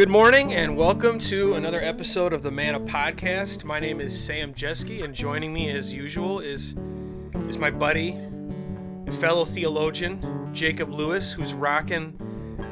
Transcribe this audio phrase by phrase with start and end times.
[0.00, 3.64] Good morning and welcome to another episode of the Manna Podcast.
[3.64, 6.74] My name is Sam Jeske, and joining me as usual is
[7.50, 12.18] is my buddy and fellow theologian Jacob Lewis, who's rocking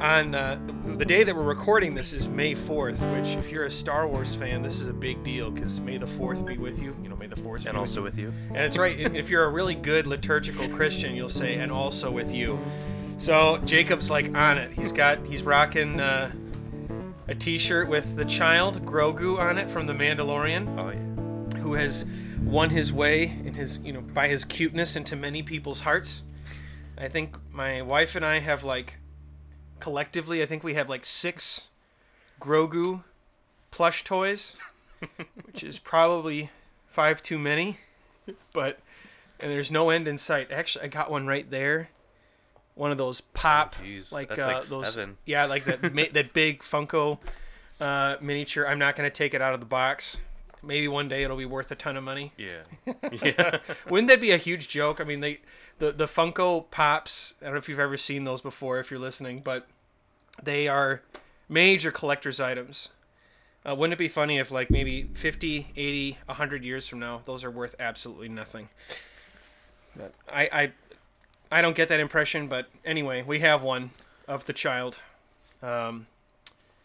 [0.00, 0.58] on uh,
[0.96, 4.34] the day that we're recording this is May 4th, which if you're a Star Wars
[4.34, 6.96] fan, this is a big deal because May the 4th be with you.
[7.02, 8.32] You know, May the 4th and also with you.
[8.54, 8.98] And it's right.
[8.98, 12.58] if you're a really good liturgical Christian, you'll say and also with you.
[13.18, 14.72] So Jacob's like on it.
[14.72, 16.00] He's got he's rocking.
[16.00, 16.32] Uh,
[17.28, 20.78] a T-shirt with the child Grogu on it from The Mandalorian.
[20.78, 21.60] Oh yeah.
[21.60, 22.06] Who has
[22.42, 26.22] won his way in his you know by his cuteness into many people's hearts.
[26.96, 28.96] I think my wife and I have like
[29.78, 31.68] collectively, I think we have like six
[32.40, 33.04] Grogu
[33.70, 34.56] plush toys,
[35.44, 36.50] which is probably
[36.86, 37.78] five too many,
[38.54, 38.80] but
[39.38, 40.50] and there's no end in sight.
[40.50, 41.90] Actually, I got one right there
[42.78, 45.16] one of those pop Jeez, like, uh, like those seven.
[45.26, 47.18] yeah like that ma- that big Funko
[47.80, 48.66] uh, miniature.
[48.66, 50.16] I'm not gonna take it out of the box.
[50.62, 52.32] Maybe one day it'll be worth a ton of money.
[52.36, 52.62] Yeah.
[53.22, 53.58] Yeah.
[53.88, 55.00] Wouldn't that be a huge joke?
[55.00, 55.40] I mean, they
[55.78, 57.34] the the Funko Pops.
[57.40, 58.78] I don't know if you've ever seen those before.
[58.78, 59.66] If you're listening, but
[60.42, 61.02] they are
[61.48, 62.90] major collector's items.
[63.68, 67.44] Uh, wouldn't it be funny if like maybe 50, 80, 100 years from now, those
[67.44, 68.68] are worth absolutely nothing?
[69.96, 70.72] But I, I
[71.50, 73.90] I don't get that impression, but anyway, we have one
[74.26, 75.00] of the child.
[75.62, 76.06] Um,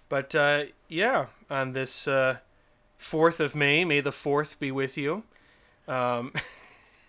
[0.10, 2.38] but uh, yeah, on this uh,
[3.00, 5.24] 4th of May, may the 4th be with you.
[5.88, 6.34] Um,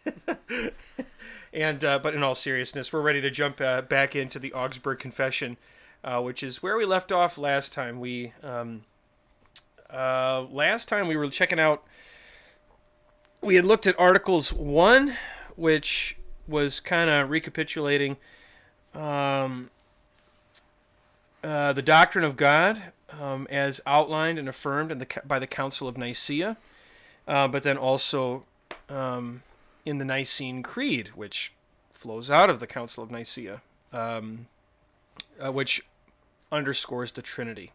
[1.52, 4.98] and uh, but in all seriousness, we're ready to jump uh, back into the Augsburg
[4.98, 5.56] Confession,
[6.02, 8.00] uh, which is where we left off last time.
[8.00, 8.83] We um,
[9.92, 11.84] uh, last time we were checking out.
[13.41, 15.16] We had looked at Articles One,
[15.55, 18.16] which was kind of recapitulating
[18.94, 19.70] um,
[21.42, 22.82] uh, the doctrine of God
[23.20, 26.56] um, as outlined and affirmed in the, by the Council of Nicaea,
[27.27, 28.44] uh, but then also
[28.88, 29.42] um,
[29.84, 31.52] in the Nicene Creed, which
[31.92, 33.62] flows out of the Council of Nicaea,
[33.92, 34.46] um,
[35.44, 35.84] uh, which
[36.50, 37.72] underscores the Trinity.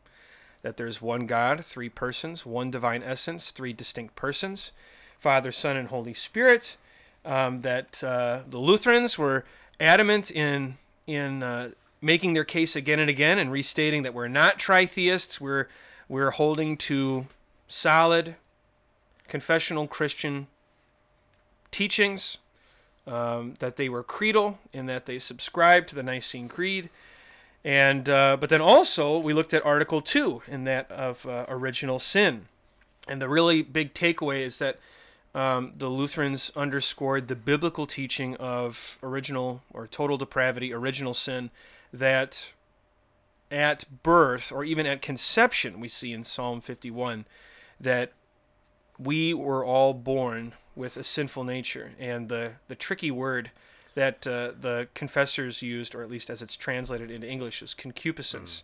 [0.62, 4.72] That there's one God, three persons, one divine essence, three distinct persons
[5.18, 6.78] Father, Son, and Holy Spirit
[7.26, 9.46] um, that uh, the Lutherans were
[9.80, 11.72] adamant in in uh,
[12.02, 15.40] making their case again and again and restating that we're not tritheists.
[15.40, 15.68] We're
[16.08, 17.28] we're holding to
[17.68, 18.36] solid
[19.28, 20.48] confessional Christian
[21.72, 22.38] teachings.
[23.08, 26.92] Um, that they were creedal and that they subscribed to the Nicene Creed,
[27.64, 31.98] and uh, but then also we looked at Article Two in that of uh, original
[31.98, 32.46] sin,
[33.08, 34.78] and the really big takeaway is that
[35.36, 41.52] um, the Lutherans underscored the biblical teaching of original or total depravity, original sin,
[41.94, 42.52] that
[43.52, 47.26] at birth or even at conception, we see in Psalm 51
[47.80, 48.12] that
[48.98, 51.92] we were all born with a sinful nature.
[52.00, 53.52] And the, the tricky word
[53.96, 58.62] that uh, the confessors used, or at least as it's translated into English, is concupiscence.
[58.62, 58.64] Mm.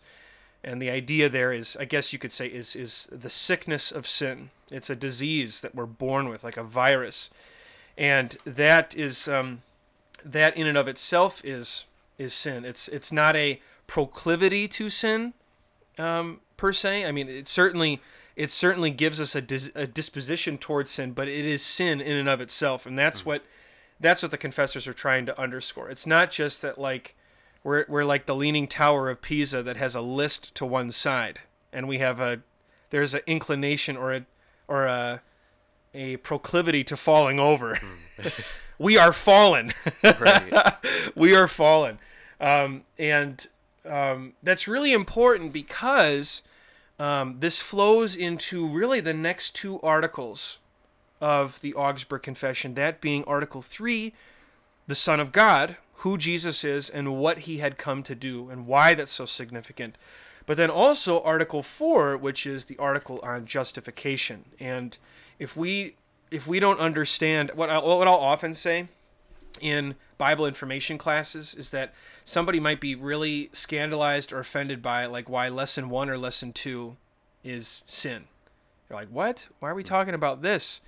[0.65, 4.07] And the idea there is, I guess you could say, is is the sickness of
[4.07, 4.49] sin.
[4.71, 7.29] It's a disease that we're born with, like a virus,
[7.97, 9.61] and that is um,
[10.25, 11.85] that in and of itself is
[12.17, 12.65] is sin.
[12.65, 15.33] It's it's not a proclivity to sin
[15.99, 17.05] um, per se.
[17.05, 18.01] I mean, it certainly
[18.35, 22.17] it certainly gives us a, dis- a disposition towards sin, but it is sin in
[22.17, 23.29] and of itself, and that's mm-hmm.
[23.29, 23.45] what
[23.99, 25.89] that's what the confessors are trying to underscore.
[25.89, 27.15] It's not just that like
[27.65, 31.39] we're we're like the leaning tower of Pisa that has a list to one side,
[31.73, 32.41] and we have a
[32.91, 34.25] there's an inclination or a
[34.67, 35.21] or a
[35.93, 37.75] a proclivity to falling over.
[37.75, 38.27] Hmm.
[38.77, 39.73] we are fallen.
[41.15, 41.97] we are fallen,
[42.39, 43.47] um, and
[43.83, 46.43] um, that's really important because
[46.99, 50.59] um, this flows into really the next two articles
[51.19, 52.75] of the Augsburg Confession.
[52.75, 54.13] That being Article Three,
[54.85, 58.67] the Son of God, who Jesus is and what he had come to do and
[58.67, 59.97] why that's so significant.
[60.45, 64.45] But then also Article 4, which is the article on justification.
[64.59, 64.95] And
[65.39, 65.95] if we
[66.29, 68.87] if we don't understand what I, what I'll often say
[69.59, 71.91] in Bible information classes is that
[72.23, 76.97] somebody might be really scandalized or offended by like why lesson 1 or lesson 2
[77.43, 78.25] is sin.
[78.87, 79.47] You're like, "What?
[79.57, 79.87] Why are we hmm.
[79.87, 80.81] talking about this?"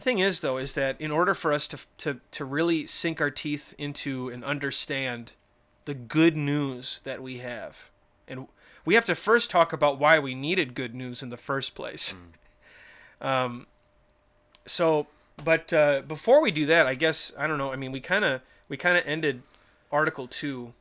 [0.00, 3.20] The thing is, though, is that in order for us to, to, to really sink
[3.20, 5.32] our teeth into and understand
[5.84, 7.90] the good news that we have,
[8.26, 8.46] and
[8.86, 12.14] we have to first talk about why we needed good news in the first place.
[13.20, 13.26] Mm.
[13.26, 13.66] um,
[14.64, 15.06] so,
[15.44, 17.70] but uh, before we do that, I guess I don't know.
[17.70, 19.42] I mean, we kind of we kind of ended
[19.92, 20.72] Article Two.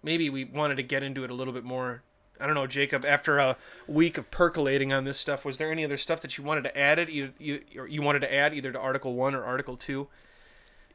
[0.00, 2.02] Maybe we wanted to get into it a little bit more
[2.40, 3.04] I don't know, Jacob.
[3.04, 3.56] After a
[3.86, 6.78] week of percolating on this stuff, was there any other stuff that you wanted to
[6.78, 10.08] add it, either you, you wanted to add either to Article One or Article Two?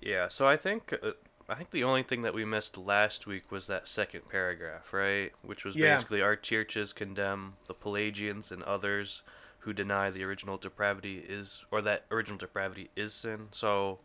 [0.01, 1.11] Yeah, so I think uh,
[1.49, 5.31] I think the only thing that we missed last week was that second paragraph, right?
[5.41, 5.95] Which was Yeah.
[5.95, 9.21] basically our churches condemn the Pelagians and others
[9.59, 13.47] who deny the original depravity is or that original depravity is sin.
[13.51, 13.99] So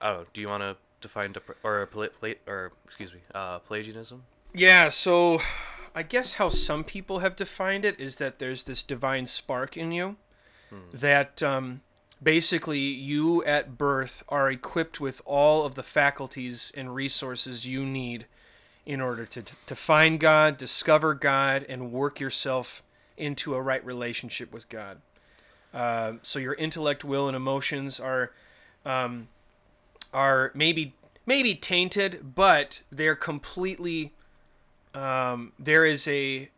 [0.00, 0.26] I don't know.
[0.32, 2.08] Do you want to define depra- or pla-
[2.46, 4.22] or excuse me, uh, Pelagianism?
[4.52, 5.40] Yeah, so
[5.94, 9.92] I guess how some people have defined it is that there's this divine spark in
[9.92, 10.16] you
[10.92, 11.82] that um,
[12.22, 18.26] basically you at birth are equipped with all of the faculties and resources you need
[18.86, 22.82] in order to, to find God, discover God, and work yourself
[23.16, 25.00] into a right relationship with God.
[25.72, 28.32] Uh, so your intellect, will, and emotions are
[28.84, 29.28] um,
[30.12, 30.94] are maybe
[31.26, 34.12] maybe tainted, but they're completely
[34.94, 36.50] um, there is a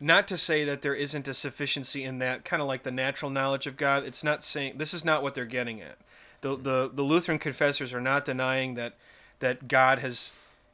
[0.00, 3.30] not to say that there isn't a sufficiency in that kind of like the natural
[3.30, 4.04] knowledge of God.
[4.04, 5.98] It's not saying this is not what they're getting at.
[6.40, 8.94] The the, the Lutheran confessors are not denying that
[9.40, 10.30] that God has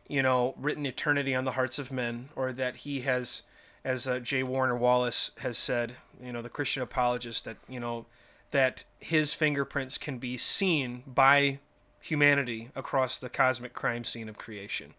[0.08, 3.42] you know written eternity on the hearts of men or that he has
[3.84, 4.42] as uh, J.
[4.42, 8.06] Warner Wallace has said, you know, the Christian apologist that, you know,
[8.50, 11.58] that his fingerprints can be seen by
[12.00, 14.94] humanity across the cosmic crime scene of creation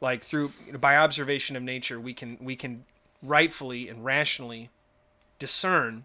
[0.00, 2.84] like through you know, by observation of nature we can we can
[3.22, 4.70] rightfully and rationally
[5.38, 6.04] discern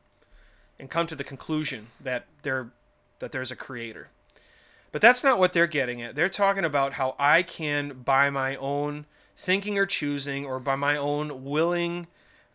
[0.79, 2.69] and come to the conclusion that there
[3.19, 4.09] that there's a creator.
[4.91, 6.15] But that's not what they're getting at.
[6.15, 9.05] They're talking about how i can by my own
[9.37, 12.07] thinking or choosing or by my own willing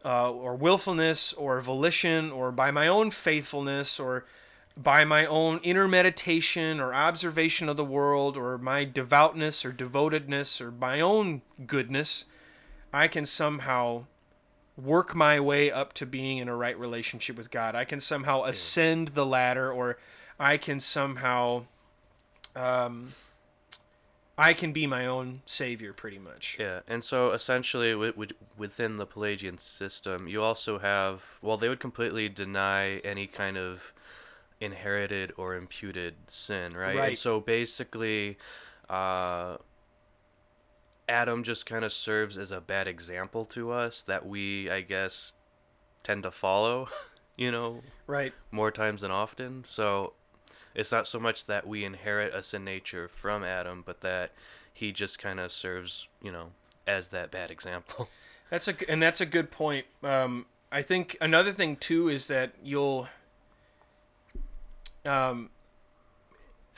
[0.05, 4.25] uh, or willfulness or volition or by my own faithfulness or
[4.83, 10.61] by my own inner meditation or observation of the world or my devoutness or devotedness
[10.61, 12.25] or my own goodness,
[12.93, 14.07] I can somehow
[14.77, 17.75] work my way up to being in a right relationship with God.
[17.75, 19.99] I can somehow ascend the ladder or
[20.39, 21.65] I can somehow
[22.57, 23.13] um,
[24.39, 26.57] I can be my own savior pretty much.
[26.59, 31.69] Yeah, and so essentially, wi- wi- within the Pelagian system, you also have well, they
[31.69, 33.93] would completely deny any kind of
[34.61, 36.97] inherited or imputed sin, right?
[36.97, 37.09] Right.
[37.11, 38.37] And so basically,
[38.89, 39.57] uh,
[41.09, 45.33] Adam just kind of serves as a bad example to us that we, I guess,
[46.05, 46.89] tend to follow,
[47.37, 48.33] you know, Right.
[48.51, 49.65] more times than often.
[49.69, 50.13] So
[50.75, 54.33] it's not so much that we inherit a sin nature from Adam, but that
[54.73, 56.53] he just kind of serves, you know,
[56.87, 58.09] as that bad example.
[58.51, 59.87] That's a and that's a good point.
[60.03, 63.07] Um, I think another thing too is that you'll,
[65.05, 65.51] um,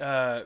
[0.00, 0.42] uh,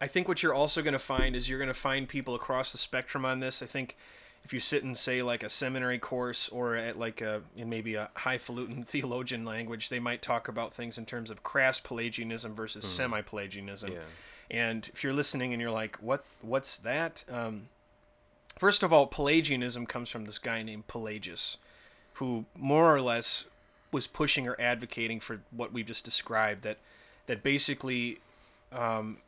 [0.00, 2.72] I think what you're also going to find is you're going to find people across
[2.72, 3.62] the spectrum on this.
[3.62, 3.96] I think
[4.44, 7.94] if you sit in say like a seminary course or at like a in maybe
[7.94, 12.86] a highfalutin theologian language, they might talk about things in terms of crass Pelagianism versus
[12.86, 13.92] semi-Pelagianism.
[13.92, 13.98] Yeah.
[14.50, 16.24] And if you're listening and you're like, "What?
[16.42, 17.68] What's that?" Um,
[18.56, 21.56] first of all, Pelagianism comes from this guy named Pelagius,
[22.14, 23.46] who more or less
[23.92, 26.62] was pushing or advocating for what we've just described.
[26.62, 26.78] That
[27.26, 28.18] that basically,
[28.72, 29.18] um,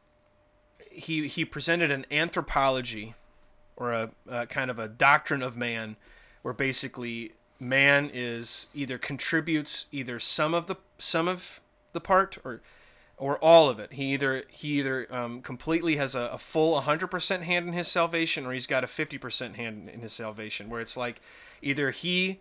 [0.91, 3.15] he he presented an anthropology,
[3.77, 5.97] or a, a kind of a doctrine of man,
[6.43, 11.61] where basically man is either contributes either some of the some of
[11.93, 12.61] the part or
[13.19, 13.95] or all of it.
[13.95, 18.47] He either he either um, completely has a, a full 100% hand in his salvation,
[18.47, 20.71] or he's got a 50% hand in his salvation.
[20.71, 21.21] Where it's like
[21.61, 22.41] either he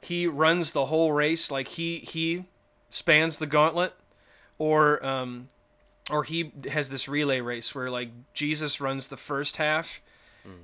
[0.00, 2.44] he runs the whole race, like he he
[2.88, 3.94] spans the gauntlet,
[4.58, 5.48] or um,
[6.10, 10.00] or he has this relay race where like Jesus runs the first half,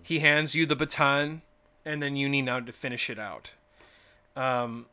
[0.03, 1.43] he hands you the baton,
[1.85, 3.53] and then you need now to finish it out.
[4.35, 4.87] Um,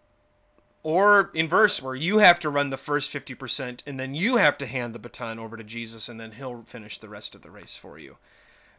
[0.83, 4.67] or inverse where you have to run the first 50% and then you have to
[4.67, 7.75] hand the baton over to jesus and then he'll finish the rest of the race
[7.75, 8.17] for you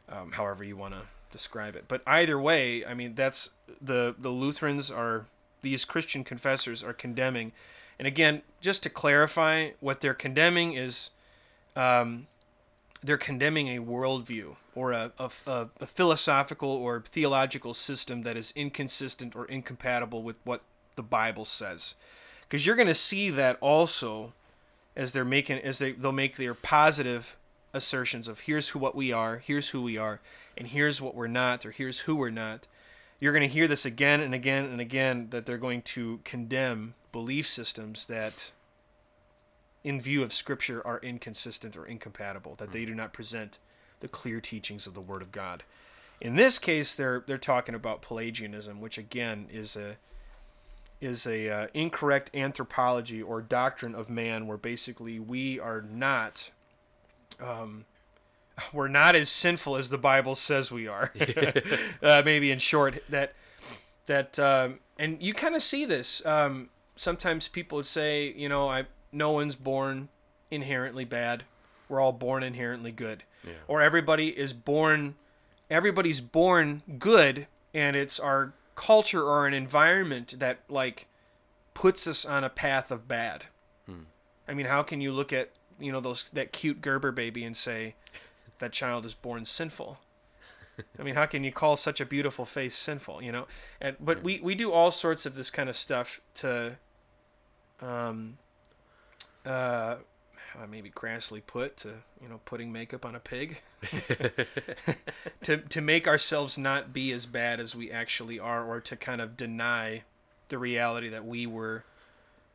[0.08, 4.28] um, however you want to describe it but either way i mean that's the the
[4.28, 5.26] lutherans are
[5.64, 7.50] these christian confessors are condemning
[7.98, 11.10] and again just to clarify what they're condemning is
[11.76, 12.28] um,
[13.02, 19.36] they're condemning a worldview or a, a, a, philosophical or theological system that is inconsistent
[19.36, 20.62] or incompatible with what
[20.96, 21.94] the Bible says.
[22.42, 24.32] Because you're going to see that also
[24.96, 27.36] as they're making as they they'll make their positive
[27.72, 30.20] assertions of here's who what we are, here's who we are,
[30.56, 32.66] and here's what we're not, or here's who we're not.
[33.24, 36.92] You're going to hear this again and again and again that they're going to condemn
[37.10, 38.52] belief systems that
[39.82, 43.58] in view of scripture are inconsistent or incompatible, that they do not present
[44.00, 45.62] the clear teachings of the word of God.
[46.20, 49.96] In this case, they're they're talking about Pelagianism, which again is a
[51.00, 56.50] is a uh, incorrect anthropology or doctrine of man, where basically we are not.
[57.40, 57.86] Um,
[58.72, 61.12] we're not as sinful as the Bible says we are.
[62.02, 63.34] uh, maybe in short, that
[64.06, 66.24] that um, and you kind of see this.
[66.26, 70.08] Um, sometimes people would say, you know, I no one's born
[70.50, 71.44] inherently bad.
[71.88, 73.24] We're all born inherently good.
[73.44, 73.52] Yeah.
[73.68, 75.16] Or everybody is born
[75.70, 81.08] everybody's born good and it's our culture or an environment that like
[81.74, 83.44] puts us on a path of bad.
[83.86, 84.04] Hmm.
[84.46, 87.56] I mean, how can you look at, you know, those that cute Gerber baby and
[87.56, 87.94] say
[88.58, 89.98] that child is born sinful?
[90.98, 93.46] I mean, how can you call such a beautiful face sinful, you know?
[93.80, 96.76] And but we we do all sorts of this kind of stuff to
[97.80, 98.38] um
[99.46, 99.96] uh
[100.68, 101.88] maybe crassly put to
[102.22, 103.60] you know putting makeup on a pig
[105.42, 109.20] to to make ourselves not be as bad as we actually are or to kind
[109.20, 110.02] of deny
[110.48, 111.84] the reality that we were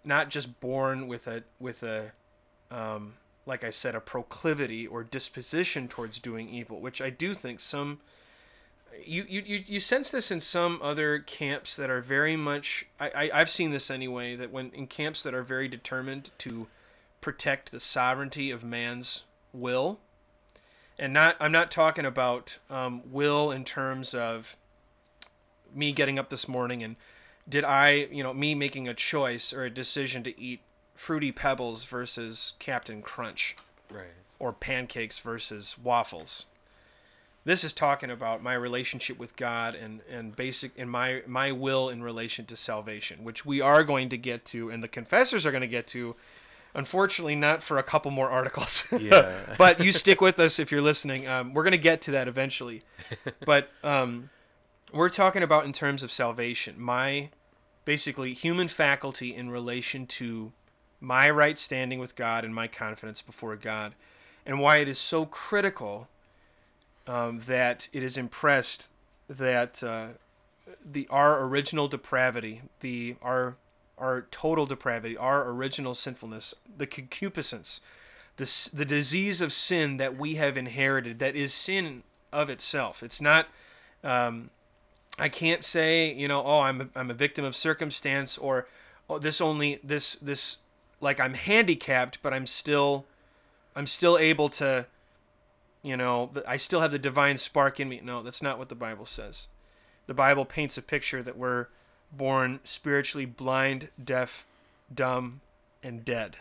[0.03, 2.11] not just born with a with a
[2.71, 3.13] um,
[3.49, 7.99] like I said a proclivity or disposition towards doing evil which I do think some
[9.05, 13.09] you, you, you, you sense this in some other camps that are very much I,
[13.09, 16.67] I, I've seen this anyway that when in camps that are very determined to
[17.21, 19.99] protect the sovereignty of man's will
[20.97, 24.55] and not i'm not talking about um, will in terms of
[25.73, 26.95] me getting up this morning and
[27.47, 30.61] did i you know me making a choice or a decision to eat
[30.99, 33.55] fruity pebbles versus captain crunch
[33.89, 34.07] Right.
[34.37, 36.45] or pancakes versus waffles
[37.45, 41.89] this is talking about my relationship with god and and basic and my my will
[41.89, 45.51] in relation to salvation which we are going to get to and the confessors are
[45.51, 46.15] going to get to
[46.75, 48.87] Unfortunately, not for a couple more articles.
[48.99, 49.55] Yeah.
[49.57, 51.27] but you stick with us if you're listening.
[51.27, 52.83] Um, we're going to get to that eventually.
[53.43, 54.29] but um,
[54.93, 57.29] we're talking about in terms of salvation, my
[57.85, 60.51] basically human faculty in relation to
[60.99, 63.93] my right standing with God and my confidence before God,
[64.45, 66.07] and why it is so critical
[67.07, 68.87] um, that it is impressed
[69.27, 70.07] that uh,
[70.83, 73.55] the our original depravity, the our
[73.97, 77.81] our total depravity, our original sinfulness, the concupiscence,
[78.37, 83.03] the, the disease of sin that we have inherited, that is sin of itself.
[83.03, 83.47] It's not,
[84.03, 84.49] um,
[85.19, 88.67] I can't say, you know, oh, I'm a, I'm a victim of circumstance or
[89.09, 90.57] oh, this only, this, this,
[91.01, 93.05] like I'm handicapped, but I'm still,
[93.75, 94.85] I'm still able to,
[95.81, 98.01] you know, I still have the divine spark in me.
[98.03, 99.47] No, that's not what the Bible says.
[100.07, 101.67] The Bible paints a picture that we're
[102.11, 104.45] born spiritually blind, deaf,
[104.93, 105.41] dumb,
[105.83, 106.37] and dead.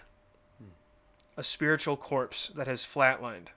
[1.36, 3.48] A spiritual corpse that has flatlined,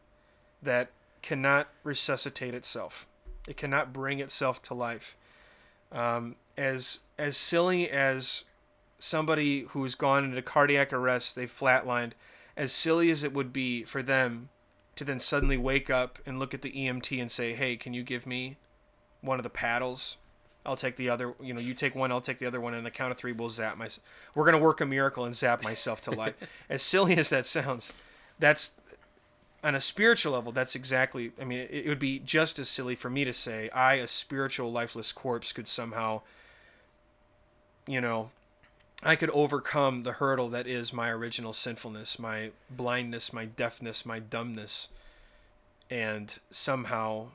[0.61, 0.91] that
[1.21, 3.07] cannot resuscitate itself.
[3.47, 5.15] It cannot bring itself to life.
[5.91, 8.43] Um, as as silly as
[9.01, 12.11] somebody who's gone into cardiac arrest, they've flatlined.
[12.55, 14.49] As silly as it would be for them
[14.95, 18.03] to then suddenly wake up and look at the EMT and say, "Hey, can you
[18.03, 18.57] give me
[19.21, 20.17] one of the paddles?"
[20.63, 21.33] I'll take the other.
[21.41, 23.31] You know, you take one, I'll take the other one, and the count of three,
[23.31, 23.89] we'll zap my.
[24.35, 26.35] We're gonna work a miracle and zap myself to life.
[26.69, 27.91] as silly as that sounds,
[28.37, 28.75] that's
[29.63, 30.51] on a spiritual level.
[30.51, 31.31] That's exactly.
[31.41, 34.07] I mean, it, it would be just as silly for me to say I, a
[34.07, 36.21] spiritual lifeless corpse, could somehow.
[37.87, 38.29] You know,
[39.03, 44.19] I could overcome the hurdle that is my original sinfulness, my blindness, my deafness, my
[44.19, 44.89] dumbness,
[45.89, 47.27] and somehow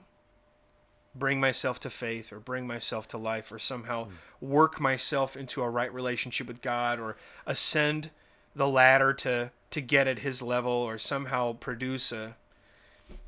[1.15, 4.09] bring myself to faith or bring myself to life or somehow
[4.41, 8.11] work myself into a right relationship with God or ascend
[8.55, 12.37] the ladder to to get at his level or somehow produce a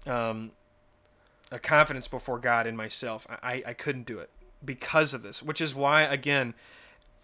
[0.06, 0.52] um,
[1.50, 3.26] a confidence before God in myself.
[3.42, 4.30] I, I couldn't do it
[4.64, 6.54] because of this, which is why again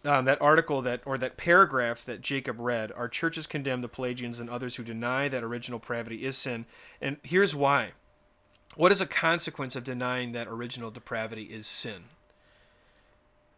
[0.05, 4.41] um, that article that or that paragraph that Jacob read, our churches condemn the Pelagians
[4.41, 6.67] and others who deny that original depravity is sin,
[7.01, 7.93] and here's why.
[8.77, 12.05] What is a consequence of denying that original depravity is sin?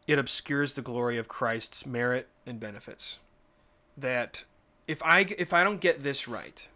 [0.07, 3.19] It obscures the glory of Christ's merit and benefits.
[3.97, 4.45] That
[4.87, 6.69] if I if I don't get this right,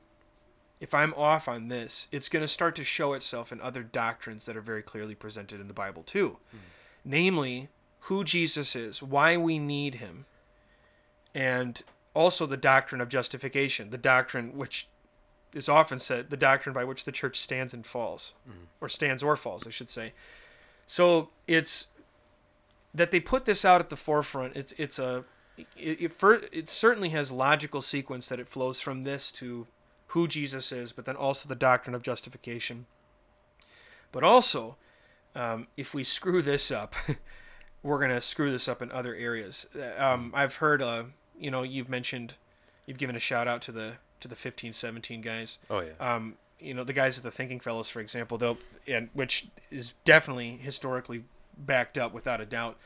[0.81, 4.47] if I'm off on this, it's going to start to show itself in other doctrines
[4.47, 6.39] that are very clearly presented in the Bible too.
[7.05, 7.69] Namely,
[8.04, 10.26] who Jesus is, why we need him,
[11.35, 11.83] and
[12.14, 14.88] also the doctrine of justification, the doctrine which
[15.52, 18.35] is often said the doctrine by which the church stands and falls,
[18.80, 20.12] or stands or falls, I should say.
[20.87, 21.88] So it's
[22.95, 24.57] that they put this out at the forefront.
[24.57, 25.25] It's it's a
[25.57, 25.66] it,
[26.02, 29.66] it, fir- it certainly has logical sequence that it flows from this to
[30.09, 32.87] who Jesus is, but then also the doctrine of justification.
[34.11, 34.76] But also,
[35.37, 36.95] um, if we screw this up,
[37.83, 39.67] we're gonna screw this up in other areas.
[39.97, 41.05] Um, I've heard, uh,
[41.39, 42.35] you know, you've mentioned,
[42.87, 45.59] you've given a shout out to the to the fifteen seventeen guys.
[45.69, 45.93] Oh yeah.
[45.99, 49.95] Um, you know, the guys at the Thinking Fellows, for example, they'll and which is
[50.05, 51.25] definitely historically
[51.57, 52.77] backed up without a doubt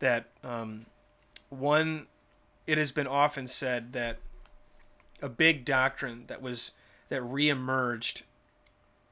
[0.00, 0.86] that um,
[1.48, 2.06] one,
[2.66, 4.18] it has been often said that
[5.22, 6.72] a big doctrine that was
[7.08, 8.22] that reemerged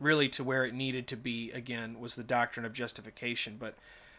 [0.01, 3.75] really to where it needed to be again was the doctrine of justification but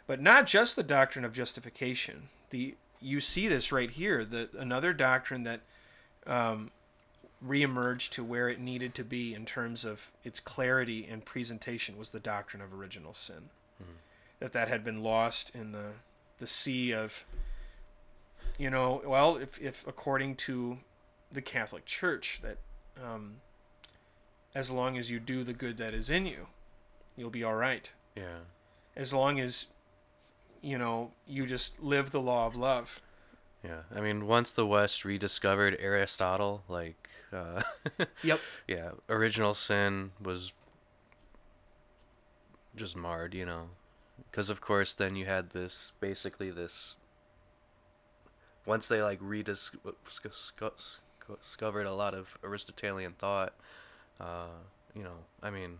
[0.07, 2.29] but not just the doctrine of justification.
[2.49, 5.61] The you see this right here that another doctrine that
[6.27, 6.69] um,
[7.45, 12.09] reemerged to where it needed to be in terms of its clarity and presentation was
[12.09, 13.49] the doctrine of original sin.
[14.39, 15.91] That that had been lost in the
[16.39, 17.23] the sea of
[18.57, 20.79] you know well if, if according to
[21.31, 22.57] the catholic church that
[23.01, 23.35] um,
[24.55, 26.47] as long as you do the good that is in you
[27.15, 27.89] you'll be all right.
[28.15, 28.39] Yeah.
[28.95, 29.67] as long as
[30.61, 33.01] you know you just live the law of love
[33.63, 33.81] Yeah.
[33.95, 37.61] I mean, once the West rediscovered Aristotle, like, uh,
[38.23, 40.53] yep yeah, original sin was
[42.75, 43.69] just marred, you know,
[44.29, 46.95] because of course then you had this basically this.
[48.65, 49.95] Once they like rediscovered
[51.85, 53.53] a lot of Aristotelian thought,
[54.19, 54.47] uh,
[54.95, 55.79] you know, I mean,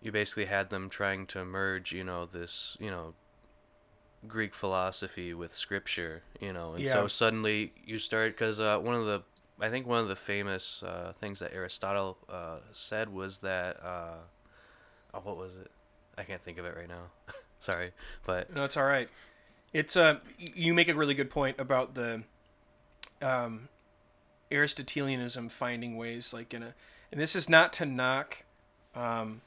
[0.00, 3.14] you basically had them trying to merge, you know, this, you know,
[4.26, 9.06] Greek philosophy with scripture, you know, and so suddenly you start because uh, one of
[9.06, 9.22] the
[9.60, 14.16] I think one of the famous uh, things that Aristotle uh, said was that uh,
[15.14, 15.70] oh, what was it?
[16.16, 17.10] I can't think of it right now.
[17.60, 17.92] Sorry,
[18.24, 19.08] but No, it's all right.
[19.72, 22.22] It's uh, you make a really good point about the
[23.20, 23.68] um,
[24.50, 26.74] Aristotelianism finding ways like in a,
[27.12, 28.44] and this is not to knock,
[28.94, 29.42] um,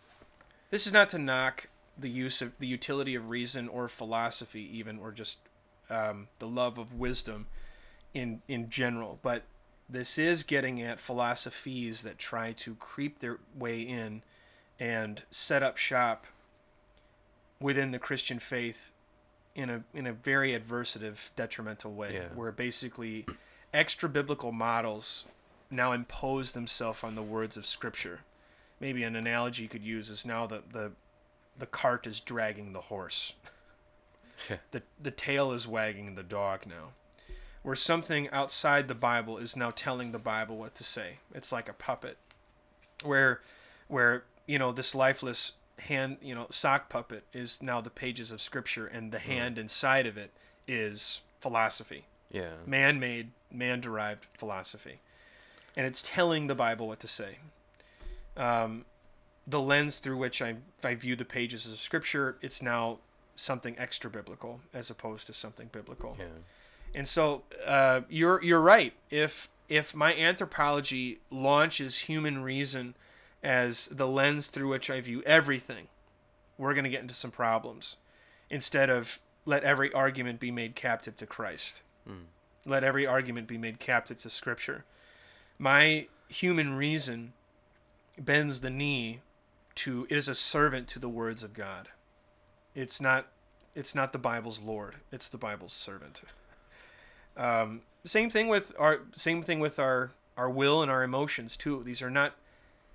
[0.71, 4.97] this is not to knock the use of the utility of reason or philosophy even
[4.97, 5.37] or just
[5.89, 7.45] um, the love of wisdom
[8.13, 9.43] in in general, but
[9.89, 14.23] this is getting at philosophies that try to creep their way in
[14.79, 16.25] and set up shop
[17.59, 18.93] within the Christian faith
[19.53, 22.27] in a in a very adversative, detrimental way, Yeah.
[22.35, 23.25] where basically
[23.73, 25.25] extra biblical models
[25.69, 28.21] now impose themselves on the words of Scripture.
[28.81, 30.91] Maybe an analogy you could use is now the the,
[31.57, 33.33] the cart is dragging the horse.
[34.71, 36.93] The the tail is wagging the dog now.
[37.61, 41.19] Where something outside the Bible is now telling the Bible what to say.
[41.31, 42.17] It's like a puppet.
[43.03, 43.41] Where
[43.87, 48.41] where, you know, this lifeless hand, you know, sock puppet is now the pages of
[48.41, 49.31] scripture and the hmm.
[49.31, 50.31] hand inside of it
[50.67, 52.05] is philosophy.
[52.31, 55.01] yeah, Man-made, man-derived philosophy.
[55.75, 57.37] And it's telling the Bible what to say.
[58.37, 58.85] Um,
[59.47, 62.99] the lens through which I, I view the pages of scripture, it's now
[63.35, 66.15] something extra biblical as opposed to something biblical.
[66.19, 66.25] yeah,
[66.93, 68.93] And so uh, you're you're right.
[69.09, 72.95] If if my anthropology launches human reason
[73.43, 75.87] as the lens through which I view everything,
[76.57, 77.97] we're going to get into some problems.
[78.49, 81.83] Instead of let every argument be made captive to Christ.
[82.07, 82.25] Mm.
[82.65, 84.85] Let every argument be made captive to Scripture.
[85.57, 87.33] My human reason
[88.19, 89.21] bends the knee
[89.75, 91.89] to it is a servant to the words of God.
[92.75, 93.27] It's not
[93.75, 94.97] it's not the Bible's Lord.
[95.11, 96.21] It's the Bible's servant.
[97.37, 101.81] Um, same thing with our same thing with our our will and our emotions too.
[101.81, 102.35] These are not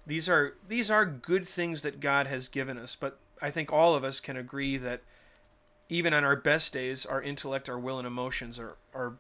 [0.07, 3.95] these are these are good things that God has given us, but I think all
[3.95, 5.01] of us can agree that
[5.89, 9.15] even on our best days, our intellect, our will, and emotions are are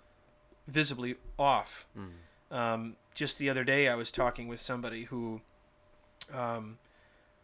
[0.68, 1.86] visibly off.
[1.96, 2.56] Mm.
[2.56, 5.40] Um, just the other day, I was talking with somebody who
[6.32, 6.78] um,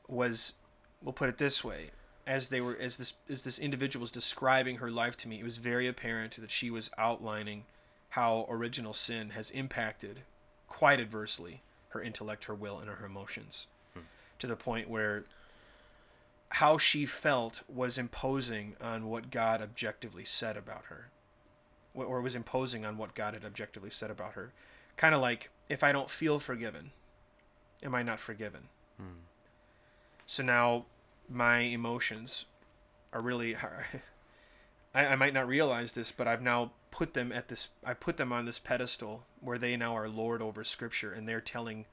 [0.08, 0.54] was,
[1.02, 1.90] we'll put it this way,
[2.26, 5.44] as they were as this as this individual was describing her life to me, it
[5.44, 7.64] was very apparent that she was outlining
[8.10, 10.20] how original sin has impacted
[10.68, 13.66] quite adversely her intellect, her will, and her emotions,
[14.38, 15.24] to the point where
[16.50, 21.08] how she felt was imposing on what God objectively said about her,
[21.94, 24.52] or was imposing on what God had objectively said about her.
[24.96, 26.92] Kind of like, if I don't feel forgiven,
[27.82, 28.68] am I not forgiven?
[29.00, 29.24] Mm.
[30.26, 30.86] So now
[31.28, 32.46] my emotions
[33.12, 33.56] are really
[34.94, 38.18] I, I might not realize this, but I've now put them at this I put
[38.18, 41.86] them on this pedestal where they now are lord over scripture and they're telling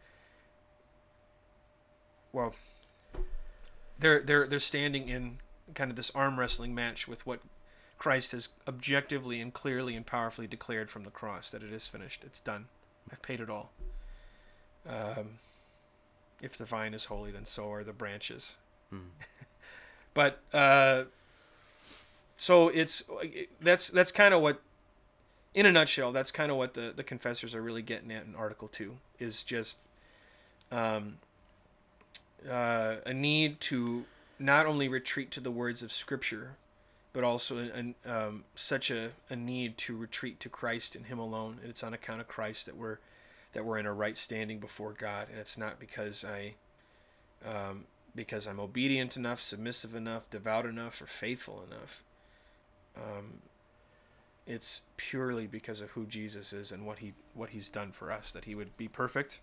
[2.34, 2.54] well
[3.98, 5.38] they're they're they're standing in
[5.74, 7.40] kind of this arm wrestling match with what
[7.98, 12.24] Christ has objectively and clearly and powerfully declared from the cross that it is finished.
[12.26, 12.68] It's done.
[13.12, 13.72] I've paid it all.
[14.88, 15.40] Um,
[16.42, 18.58] if the vine is holy, then so are the branches.
[18.94, 19.02] Mm.
[20.14, 21.04] But uh,
[22.36, 23.04] so it's
[23.62, 24.62] that's that's kind of what,
[25.54, 28.36] in a nutshell, that's kind of what the the confessors are really getting at in
[28.36, 29.78] Article Two is just,
[30.72, 31.20] um,
[32.50, 34.06] uh, a need to
[34.40, 36.56] not only retreat to the words of Scripture,
[37.14, 41.60] but also an, um, such a, a need to retreat to Christ and Him alone.
[41.62, 43.00] And it's on account of Christ that we're
[43.54, 46.56] that we're in a right standing before God, and it's not because I
[47.48, 47.86] um,
[48.16, 52.04] because I'm obedient enough, submissive enough, devout enough, or faithful enough.
[52.96, 53.42] Um,
[54.46, 58.32] it's purely because of who Jesus is and what he what he's done for us
[58.32, 59.40] that he would be perfect.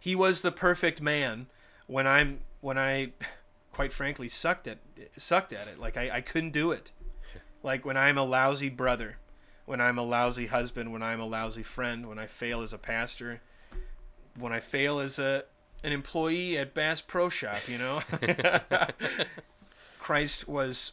[0.00, 1.46] He was the perfect man
[1.86, 3.12] when I'm when I
[3.72, 4.78] quite frankly sucked at
[5.16, 5.78] sucked at it.
[5.78, 6.90] Like I, I couldn't do it.
[7.62, 9.18] Like when I'm a lousy brother,
[9.64, 12.78] when I'm a lousy husband, when I'm a lousy friend, when I fail as a
[12.78, 13.40] pastor,
[14.38, 15.44] when I fail as a
[15.84, 18.02] an employee at Bass Pro Shop, you know.
[19.98, 20.92] Christ was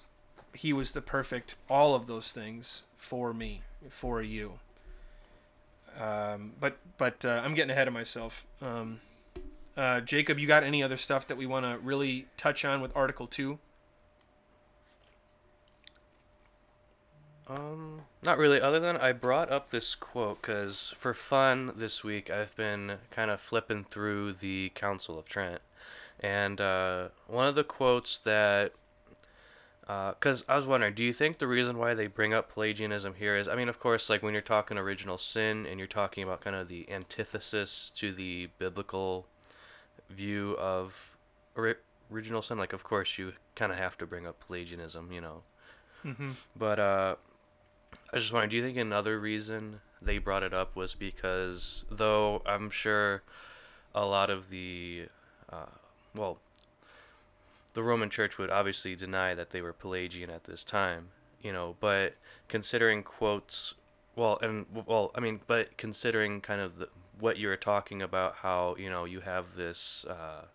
[0.53, 4.60] he was the perfect all of those things for me, for you.
[5.99, 8.45] Um, but but uh, I'm getting ahead of myself.
[8.62, 9.01] Um,
[9.75, 12.95] uh, Jacob, you got any other stuff that we want to really touch on with
[12.95, 13.60] Article Two?
[17.50, 18.62] Um, not really.
[18.62, 23.32] Other than I brought up this quote because for fun this week I've been kind
[23.32, 25.62] of flipping through the Council of Trent,
[26.20, 28.74] and uh, one of the quotes that,
[29.82, 33.16] because uh, I was wondering, do you think the reason why they bring up Pelagianism
[33.16, 36.24] here is, I mean, of course, like when you're talking original sin and you're talking
[36.24, 39.26] about kind of the antithesis to the biblical
[40.08, 41.18] view of
[41.56, 41.76] ori-
[42.14, 45.42] original sin, like of course you kind of have to bring up Pelagianism, you know.
[46.06, 46.30] Mm-hmm.
[46.56, 47.16] But uh,
[48.12, 52.41] I just wondering, do you think another reason they brought it up was because, though
[52.45, 53.22] I'm sure
[53.93, 55.06] a lot of the,
[55.52, 55.65] uh,
[56.15, 56.39] well,
[57.74, 61.10] the Roman Church would obviously deny that they were Pelagian at this time,
[61.43, 62.15] you know, but
[62.48, 63.76] considering quotes,
[64.15, 68.38] well, and well, I mean, but considering kind of the, what you were talking about,
[68.38, 70.06] how you know you have this.
[70.06, 70.45] Uh,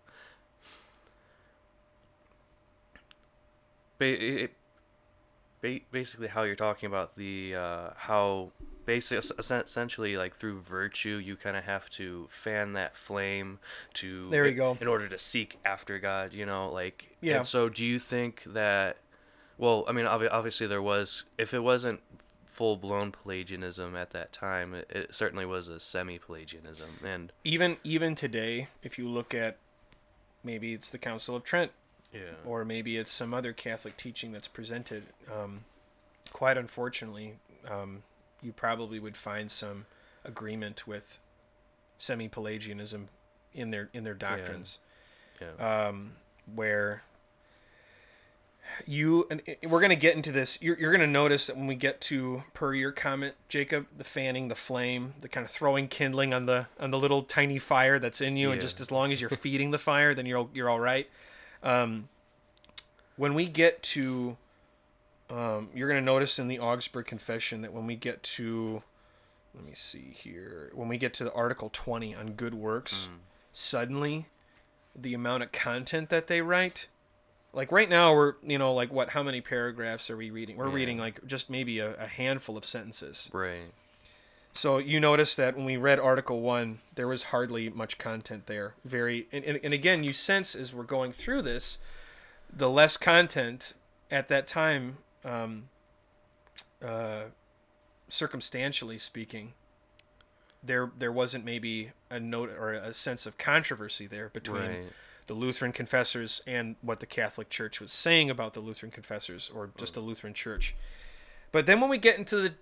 [5.90, 8.52] basically how you're talking about the uh, how
[8.86, 13.58] basically essentially like through virtue you kind of have to fan that flame
[13.94, 14.76] to there you go.
[14.80, 17.38] in order to seek after God you know like yeah.
[17.38, 18.98] and so do you think that
[19.56, 22.00] well I mean obviously there was if it wasn't
[22.44, 27.78] full blown Pelagianism at that time it, it certainly was a semi Pelagianism and even
[27.84, 29.56] even today if you look at
[30.42, 31.72] maybe it's the Council of Trent
[32.14, 32.20] yeah.
[32.46, 35.04] or maybe it's some other Catholic teaching that's presented.
[35.30, 35.64] Um,
[36.32, 37.34] quite unfortunately,
[37.70, 38.02] um,
[38.42, 39.86] you probably would find some
[40.24, 41.18] agreement with
[41.98, 43.08] semi-Pelagianism
[43.52, 44.78] in their in their doctrines,
[45.40, 45.48] yeah.
[45.58, 45.86] Yeah.
[45.88, 46.12] Um,
[46.54, 47.02] where
[48.86, 51.66] you and we're going to get into this you're, you're going to notice that when
[51.66, 55.86] we get to per your comment jacob the fanning the flame the kind of throwing
[55.86, 58.52] kindling on the on the little tiny fire that's in you Yeah.
[58.54, 61.08] and just as long as you're feeding the fire then you're you're all right
[61.64, 62.08] um,
[63.16, 64.36] when we get to
[65.30, 68.82] um, you're going to notice in the augsburg confession that when we get to
[69.54, 73.08] let me see here when we get to the article 20 on good works
[73.52, 74.26] suddenly
[74.94, 76.88] the amount of content that they write
[77.52, 80.56] like right now we're you know like what how many paragraphs are we reading?
[80.56, 80.74] We're Yeah.
[80.74, 83.30] reading like just maybe a, a handful of sentences.
[83.32, 83.72] Right
[84.54, 88.74] so you notice that when we read article 1 there was hardly much content there.
[88.84, 91.78] Very and, and, and again you sense as we're going through this
[92.50, 93.74] the less content
[94.10, 95.64] at that time um,
[96.82, 97.24] uh,
[98.08, 99.54] circumstantially speaking
[100.62, 104.92] there there wasn't maybe a note or a sense of controversy there between right.
[105.26, 109.70] the Lutheran confessors and what the Catholic Church was saying about the Lutheran confessors or
[109.76, 110.74] just the Lutheran Church.
[111.52, 112.54] But then when we get into the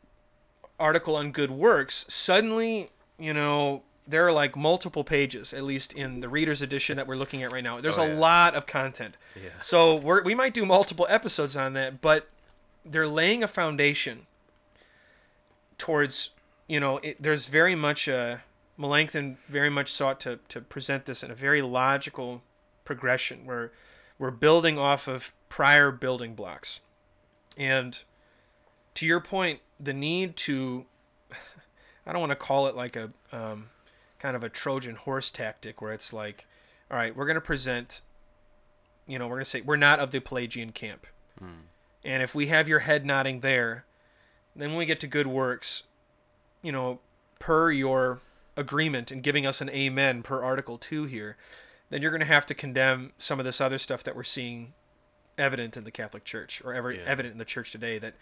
[0.82, 6.20] article on good works, suddenly, you know, there are like multiple pages, at least in
[6.20, 7.80] the reader's edition that we're looking at right now.
[7.80, 9.16] There's Oh, a lot of content.
[9.36, 12.28] yeah So we're, we might do multiple episodes on that, but
[12.84, 14.26] they're laying a foundation
[15.78, 16.30] towards,
[16.66, 18.42] you know, it, there's very much a,
[18.78, 22.42] Melanchthon very much sought to, to present this in a very logical
[22.84, 23.70] progression where
[24.18, 26.80] we're building off of prior building blocks.
[27.56, 28.02] And
[28.94, 30.86] to your point, the need to,
[32.06, 33.70] I don't want to call it like a um,
[34.18, 36.46] kind of a Trojan horse tactic where it's like,
[36.90, 38.00] all right, we're going to present,
[39.06, 41.06] you know, we're going to say we're not of the Pelagian camp.
[42.04, 43.84] And if we have your head nodding there,
[44.54, 45.84] then when we get to good works,
[46.62, 47.00] you know,
[47.38, 48.20] per your
[48.56, 51.36] agreement and giving us an amen per article 2 here,
[51.90, 54.72] then you're going to have to condemn some of this other stuff that we're seeing
[55.38, 57.00] evident in the Catholic Church or ever Yeah.
[57.06, 58.14] evident in the church today that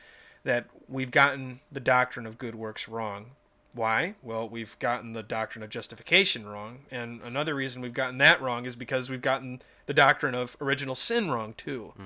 [0.45, 3.33] that we've gotten the doctrine of good works wrong.
[3.73, 4.15] Why?
[4.23, 8.67] Well, we've gotten the doctrine of justification wrong, and another reason we've gotten that wrong
[8.67, 11.93] is because we've gotten the doctrine of original sin wrong too.
[11.97, 12.05] Hmm.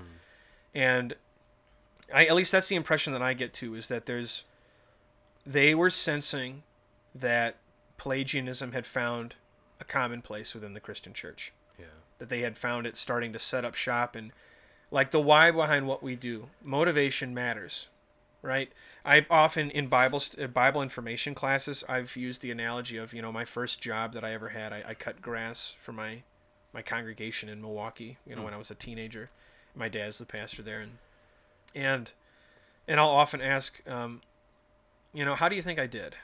[0.74, 1.14] And
[2.12, 4.44] I at least that's the impression that I get too is that there's
[5.46, 6.62] they were sensing
[7.14, 7.56] that
[7.96, 9.36] Pelagianism had found
[9.80, 11.86] a commonplace within the Christian church Yeah.
[12.18, 14.32] that they had found it starting to set up shop and
[14.90, 17.88] like the why behind what we do motivation matters
[18.44, 18.70] right?
[19.04, 23.32] I've often in bible uh, bible information classes i've used the analogy of you know
[23.32, 26.22] my first job that i ever had i, I cut grass for my
[26.72, 28.44] my congregation in milwaukee you know Hmm.
[28.46, 29.30] when i was a teenager.
[29.76, 30.98] My dad's the pastor there and
[31.74, 32.12] and
[32.86, 34.20] and i'll often ask um,
[35.12, 36.16] you know how do you think i did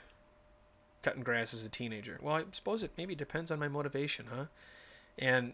[1.03, 2.17] cutting grass as a teenager?
[2.21, 4.45] Well i suppose it maybe depends on my motivation huh?
[5.19, 5.53] And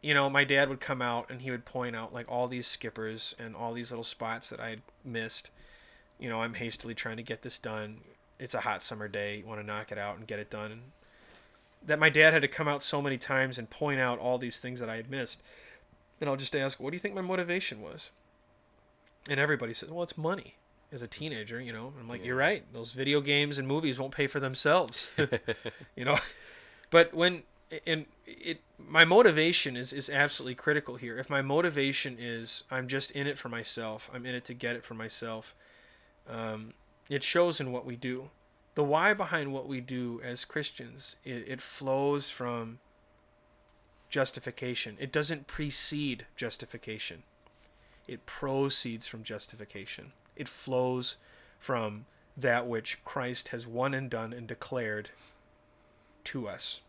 [0.00, 2.66] you know my dad would come out and he would point out like all these
[2.66, 5.50] skippers and all these little spots that i had missed
[6.18, 8.00] you know i'm hastily trying to get this done.
[8.38, 9.38] It's a hot summer day.
[9.38, 10.72] You want to knock it out and get it done.
[10.72, 10.80] And
[11.86, 14.58] that my dad had to come out so many times and point out all these
[14.58, 15.40] things that i had missed.
[16.20, 18.10] And i'll just ask what do you think my motivation was?
[19.28, 20.54] And everybody says well it's money.
[20.90, 21.92] As a teenager you know.
[22.00, 22.28] I'm like Yeah.
[22.28, 22.64] you're right.
[22.72, 25.10] Those video games and movies won't pay for themselves.
[25.96, 26.18] You know?
[26.90, 27.44] But when
[27.86, 31.16] and it my motivation is is absolutely critical here.
[31.16, 34.10] If my motivation is i'm just in it for myself.
[34.12, 35.54] I'm in it to get it for myself
[36.28, 36.74] um,
[37.08, 38.30] it shows in what we do.
[38.74, 42.78] The why behind what we do as christians it, it flows from
[44.08, 44.96] justification.
[45.00, 47.22] It doesn't precede justification.
[48.06, 50.12] It proceeds from justification.
[50.36, 51.16] It flows
[51.58, 52.06] from
[52.36, 55.10] that which christ has won and done and declared
[56.24, 56.80] to us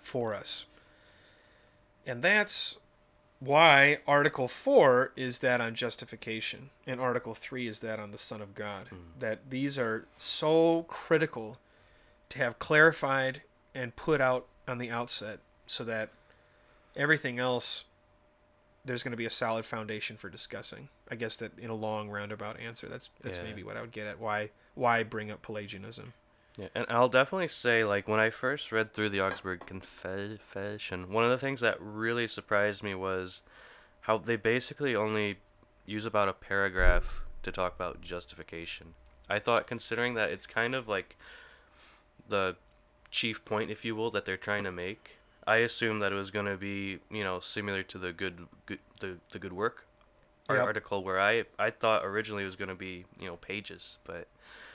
[0.00, 0.64] for us.
[2.06, 2.78] And that's
[3.40, 8.40] why Article 4 is that on justification, and Article 3 is that on the Son
[8.42, 8.88] of God.
[8.88, 8.96] Hmm.
[9.20, 11.58] That these are so critical
[12.30, 13.42] to have clarified
[13.74, 16.10] and put out on the outset so that
[16.96, 17.84] everything else,
[18.84, 20.88] there's going to be a solid foundation for discussing.
[21.10, 23.44] I guess that in a long roundabout answer, that's that's Yeah.
[23.44, 24.18] maybe what I would get at.
[24.18, 26.12] Why why bring up Pelagianism?
[26.58, 31.24] Yeah, and I'll definitely say, like, when I first read through the Augsburg Confession, one
[31.24, 33.42] of the things that really surprised me was
[34.02, 35.38] how they basically only
[35.86, 38.94] use about a paragraph to talk about justification.
[39.28, 41.16] I thought, considering that it's kind of like
[42.28, 42.56] the
[43.10, 46.30] chief point, if you will, that they're trying to make, I assumed that it was
[46.30, 49.84] going to be, you know, similar to the good, good the, the good work
[50.50, 50.58] Yep.
[50.60, 54.28] article where I I thought originally it was going to be, you know, pages, but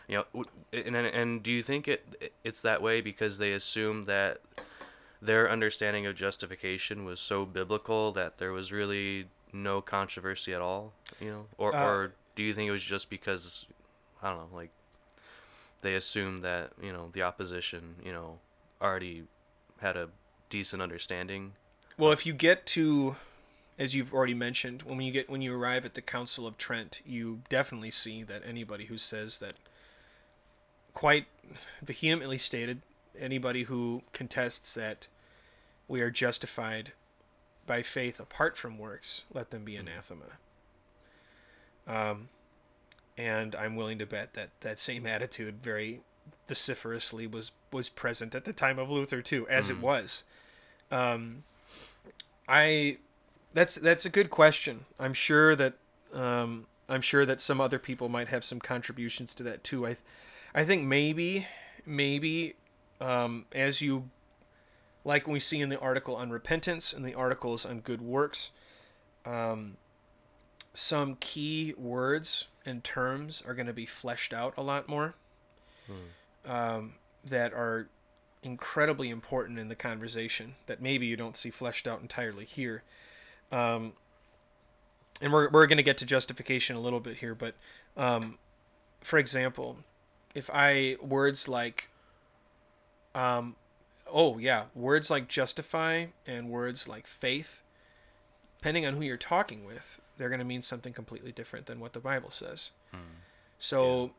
[0.07, 4.39] you know, and and, do you think it it's that way because they assume that
[5.21, 10.93] their understanding of justification was so biblical that there was really no controversy at all,
[11.19, 13.65] you know, or Uh, or do you think it was just because
[14.21, 14.71] I don't know, like
[15.81, 18.39] they assumed that you know the opposition, you know,
[18.81, 19.23] already
[19.79, 20.09] had a
[20.49, 21.53] decent understanding.
[21.97, 23.15] Well, if you get to,
[23.77, 27.01] as you've already mentioned, when you get when you arrive at the Council of Trent,
[27.05, 29.55] you definitely see that anybody who says that,
[30.93, 31.25] quite
[31.81, 32.81] vehemently stated,
[33.19, 35.07] anybody who contests that
[35.87, 36.93] we are justified
[37.65, 40.37] by faith apart from works, let them be anathema.
[41.87, 42.29] Um,
[43.17, 46.01] and I'm willing to bet that that same attitude very
[46.47, 49.81] vociferously was was present at the time of Luther too, as it Mhm.
[49.81, 50.23] was.
[50.91, 51.43] Um,
[52.47, 52.97] I
[53.53, 54.85] that's that's a good question.
[54.99, 55.73] I'm sure that
[56.13, 59.85] um, I'm sure that some other people might have some contributions to that too.
[59.85, 59.95] I
[60.55, 61.47] I think maybe
[61.85, 62.55] maybe
[63.01, 64.09] um, as you
[65.03, 68.51] like we see in the article on repentance and the articles on good works,
[69.25, 69.77] um,
[70.73, 75.15] some key words and terms are going to be fleshed out a lot more.
[76.45, 77.87] Um, that are
[78.41, 82.83] incredibly important in the conversation that maybe you don't see fleshed out entirely here.
[83.51, 83.93] Um,
[85.21, 87.55] and we're, we're going to get to justification a little bit here, but
[87.95, 88.37] um,
[89.01, 89.77] for example,
[90.35, 91.89] if I words like,
[93.13, 93.55] um,
[94.11, 97.61] oh yeah, words like justify and words like faith,
[98.57, 101.93] depending on who you're talking with, they're going to mean something completely different than what
[101.93, 102.71] the Bible says.
[103.59, 104.11] So,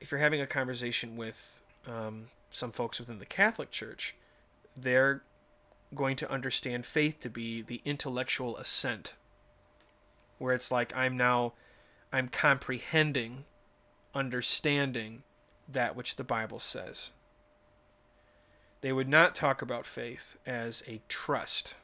[0.00, 4.14] if you're having a conversation with um, some folks within the Catholic Church,
[4.76, 5.22] they're
[5.94, 9.14] going to understand faith to be the intellectual assent,
[10.38, 11.54] where it's like I'm now,
[12.12, 13.44] I'm comprehending,
[14.14, 15.22] understanding
[15.68, 17.10] that which the Bible says.
[18.80, 21.76] They would not talk about faith as a trust.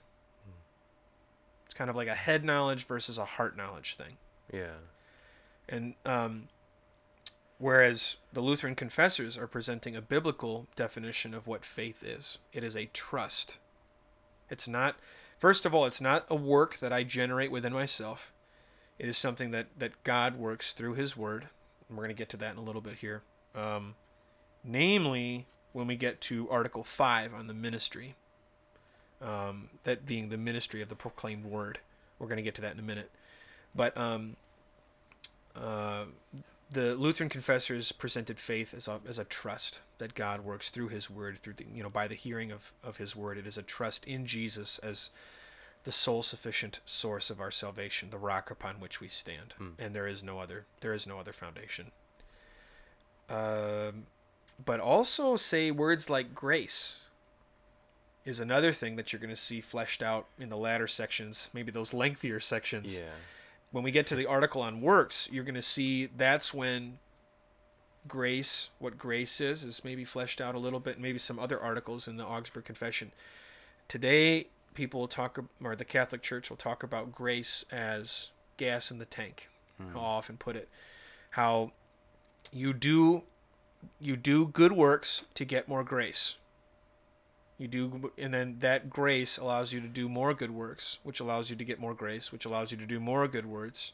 [1.64, 4.18] It's kind of like a head knowledge versus a heart knowledge thing.
[4.52, 4.76] Yeah.
[5.68, 6.48] And um,
[7.58, 12.76] whereas the Lutheran confessors are presenting a biblical definition of what faith is, it is
[12.76, 13.58] a trust.
[14.50, 14.96] It's not,
[15.38, 18.32] first of all, it's not a work that I generate within myself.
[18.98, 21.48] It is something that, that God works through His Word.
[21.88, 23.22] And we're going to get to that in a little bit here.
[23.54, 23.94] Um,
[24.64, 28.14] namely, when we get to Article 5 on the ministry,
[29.20, 31.78] um, that being the ministry of the proclaimed Word.
[32.18, 33.10] We're going to get to that in a minute.
[33.74, 34.36] But um,
[35.56, 36.04] uh,
[36.70, 41.08] the Lutheran confessors presented faith as a, as a trust that God works through His
[41.10, 43.38] Word, through the, you know by the hearing of, of His Word.
[43.38, 45.10] It is a trust in Jesus as
[45.84, 49.70] the sole sufficient source of our salvation, the rock upon which we stand, Hmm.
[49.78, 51.90] and there is no other there is no other foundation.
[53.32, 54.06] Um,
[54.64, 57.00] but also say words like grace
[58.24, 61.72] is another thing that you're going to see fleshed out in the latter sections, maybe
[61.72, 63.06] those lengthier sections Yeah.
[63.72, 66.98] when we get to the article on works, you're going to see that's when
[68.06, 71.00] grace, what grace is, is maybe fleshed out a little bit.
[71.00, 73.12] Maybe some other articles in the Augsburg Confession.
[73.88, 78.98] Today, people will talk, or the Catholic Church will talk about grace as gas in
[78.98, 79.48] the tank.
[79.78, 79.96] Hmm.
[79.96, 80.68] I'll often put it,
[81.30, 81.72] how
[82.52, 83.22] you do,
[84.00, 86.36] you do good works to get more grace.
[87.58, 91.48] You do, and then that grace allows you to do more good works, which allows
[91.48, 93.92] you to get more grace, which allows you to do more good works.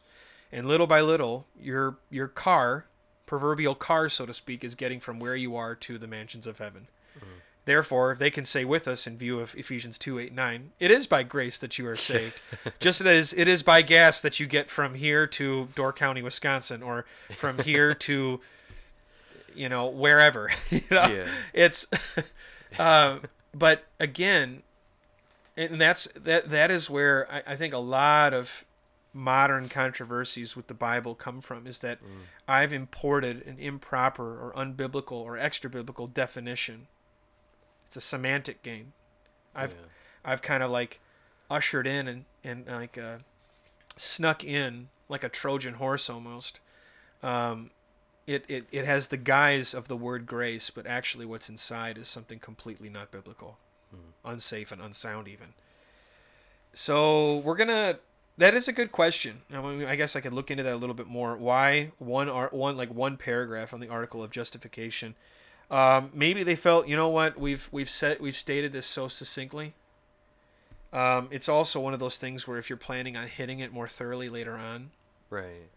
[0.51, 2.85] and little by little, your your car,
[3.25, 6.57] proverbial car, so to speak, is getting from where you are to the mansions of
[6.57, 6.87] heaven.
[7.17, 7.39] Mm-hmm.
[7.65, 11.05] Therefore, they can say with us in view of Ephesians 2 8 9, it is
[11.07, 12.41] by grace that you are saved.
[12.79, 16.81] Just as it is by gas that you get from here to Door County, Wisconsin,
[16.81, 17.05] or
[17.37, 18.39] from here to,
[19.55, 20.49] you know, wherever.
[20.69, 21.07] you know?
[21.07, 21.27] Yeah.
[21.53, 21.85] It's,
[22.79, 23.19] uh,
[23.53, 24.63] but again,
[25.57, 26.49] and that's that.
[26.49, 28.63] That is where I, I think a lot of
[29.13, 31.67] modern controversies with the Bible come from.
[31.67, 31.99] Is that
[32.47, 36.87] I've imported an improper or unbiblical or extra biblical definition.
[37.89, 38.93] It's a semantic game.
[39.55, 39.87] I've yeah.
[40.31, 40.99] I've kind of like
[41.49, 43.17] ushered in and and like uh,
[43.95, 46.59] snuck in like a Trojan horse almost.
[47.23, 47.71] Um,
[48.27, 52.07] it, it it has the guise of the word grace, but actually what's inside is
[52.07, 53.57] something completely not biblical,
[54.23, 55.53] unsafe and unsound even.
[56.73, 57.97] So we're gonna.
[58.37, 59.41] That is a good question.
[59.51, 61.35] I, mean, I guess I could look into that a little bit more.
[61.35, 65.15] Why one art one like one paragraph on the article of justification?
[65.71, 69.73] Um, maybe they felt, you know what, we've we've said we've stated this so succinctly.
[70.91, 73.87] Um, it's also one of those things where if you're planning on hitting it more
[73.87, 74.89] thoroughly later on,
[75.29, 75.69] Right.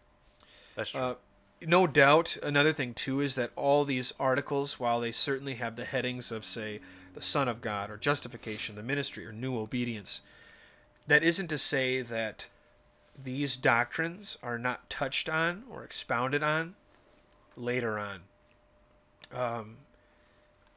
[0.75, 1.01] That's true.
[1.01, 1.15] uh,
[1.61, 2.39] no doubt.
[2.43, 6.47] Another thing too is that all these articles, while they certainly have the headings of
[6.47, 6.81] say
[7.15, 10.23] the Son of God or justification, the ministry or new obedience,
[11.07, 12.49] that isn't to say that
[13.23, 16.75] these doctrines are not touched on or expounded on
[17.55, 18.21] later on.
[19.33, 19.79] Um,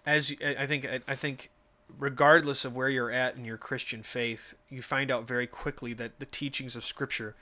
[0.05, 1.49] as I think, I think,
[1.97, 6.19] regardless of where you're at in your Christian faith, you find out very quickly that
[6.19, 7.35] the teachings of Scripture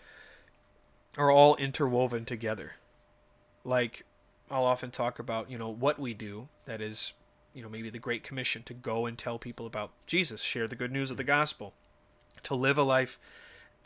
[1.18, 2.74] are all interwoven together.
[3.64, 4.06] Like
[4.50, 6.48] I'll often talk about, you know, what we do.
[6.66, 7.14] That is,
[7.54, 10.76] you know, maybe the Great Commission to go and tell people about Jesus, share the
[10.76, 11.74] good news of the gospel,
[12.44, 13.20] to live a life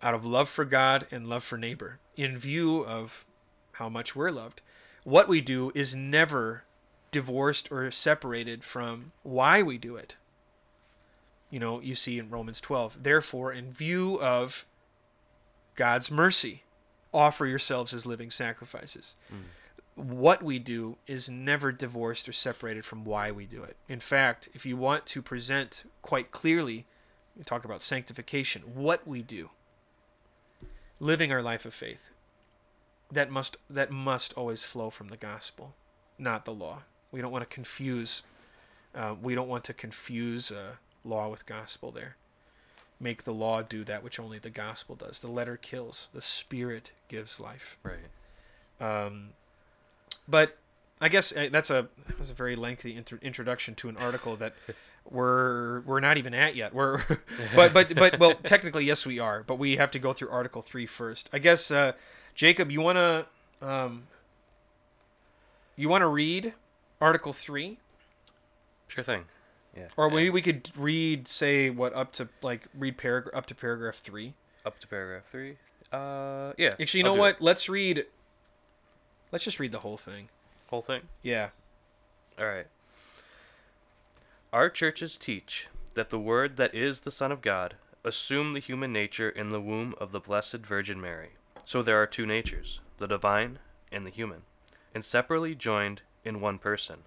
[0.01, 3.25] out of love for God and love for neighbor, in view of
[3.73, 4.61] how much we're loved.
[5.03, 6.63] What we do is never
[7.17, 10.15] divorced or separated from why we do it.
[11.49, 14.67] You know, you see in Romans 12, therefore, in view of
[15.75, 16.62] God's mercy,
[17.12, 19.15] offer yourselves as living sacrifices.
[19.34, 19.45] Mm.
[19.95, 23.77] What we do is never divorced or separated from why we do it.
[23.89, 26.86] In fact, if you want to present quite clearly,
[27.36, 29.50] you talk about sanctification, what we do,
[31.00, 32.12] living our life of faith,
[33.12, 35.73] that must that must always flow from the gospel,
[36.19, 36.83] not the law.
[37.12, 38.23] We don't want to confuse.
[38.95, 41.91] Uh, we don't want to confuse uh, law with gospel.
[41.91, 42.15] There,
[42.99, 45.19] make the law do that which only the gospel does.
[45.19, 46.10] The letter kills.
[46.13, 47.77] The spirit gives life.
[47.83, 47.97] right.
[48.79, 49.29] Um,
[50.27, 50.58] but
[50.99, 54.35] I guess uh, that's a that was a very lengthy intro introduction to an article
[54.37, 54.53] that
[55.10, 56.73] we're we're not even at yet.
[56.73, 57.01] We're
[57.55, 60.62] but but but well technically yes we are, but we have to go through Article
[60.62, 61.29] three first.
[61.31, 61.93] I guess uh,
[62.35, 63.25] Jacob, you wanna
[63.62, 64.08] um,
[65.75, 66.53] you wanna read
[67.02, 67.77] Article three,
[68.87, 69.25] Sure thing.
[69.75, 69.87] Yeah.
[69.95, 73.95] or maybe we could read say what up to like read paragraph up to paragraph
[73.98, 74.33] three.
[74.65, 75.58] up to paragraph three.
[75.91, 76.73] Uh, yeah.
[76.79, 77.35] Actually, you I'll know what?
[77.35, 77.41] it.
[77.41, 78.06] Let's read.
[79.31, 80.29] Let's just read the whole thing.
[80.69, 81.02] Whole thing.
[81.21, 81.50] Yeah.
[82.39, 82.67] All right.
[84.52, 88.91] Our churches teach that the Word that is the Son of God assumed the human
[88.93, 91.31] nature in the womb of the Blessed Virgin Mary.
[91.65, 93.60] So there are two natures, the divine
[93.91, 94.43] and the human,
[94.95, 97.00] and separately joined in one person.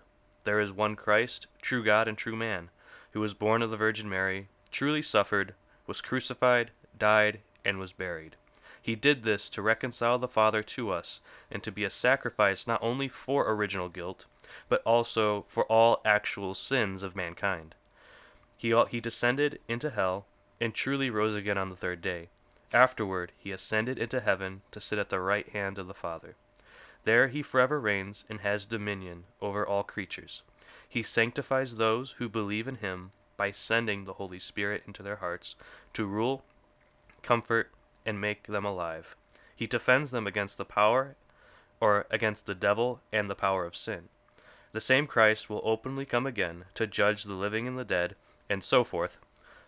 [0.45, 2.71] There is one Christ, true God and true man,
[3.13, 5.55] who was born of the Virgin Mary, truly suffered,
[5.87, 8.37] was crucified, died, and was buried.
[8.83, 12.83] He did this to reconcile the Father to us, and to be a sacrifice not
[12.83, 14.25] only for original guilt,
[14.69, 17.75] but also for all actual sins of mankind.
[18.57, 20.27] He, he descended into hell,
[20.61, 22.29] and truly rose again on the third day.
[22.73, 26.37] Afterward, he ascended into heaven to sit at the right hand of the Father.
[27.05, 30.43] There he forever reigns and has dominion over all creatures.
[30.89, 35.55] He sanctifies those who believe in him by sending the Holy Spirit into their hearts
[35.95, 36.43] to rule,
[37.23, 37.71] comfort,
[38.05, 39.17] and make them alive.
[39.55, 41.17] He defends them against the power
[41.81, 44.09] or against the devil and the power of sin.
[44.73, 48.15] The same Christ will openly come again to judge the living and the dead,
[48.49, 49.19] and so forth,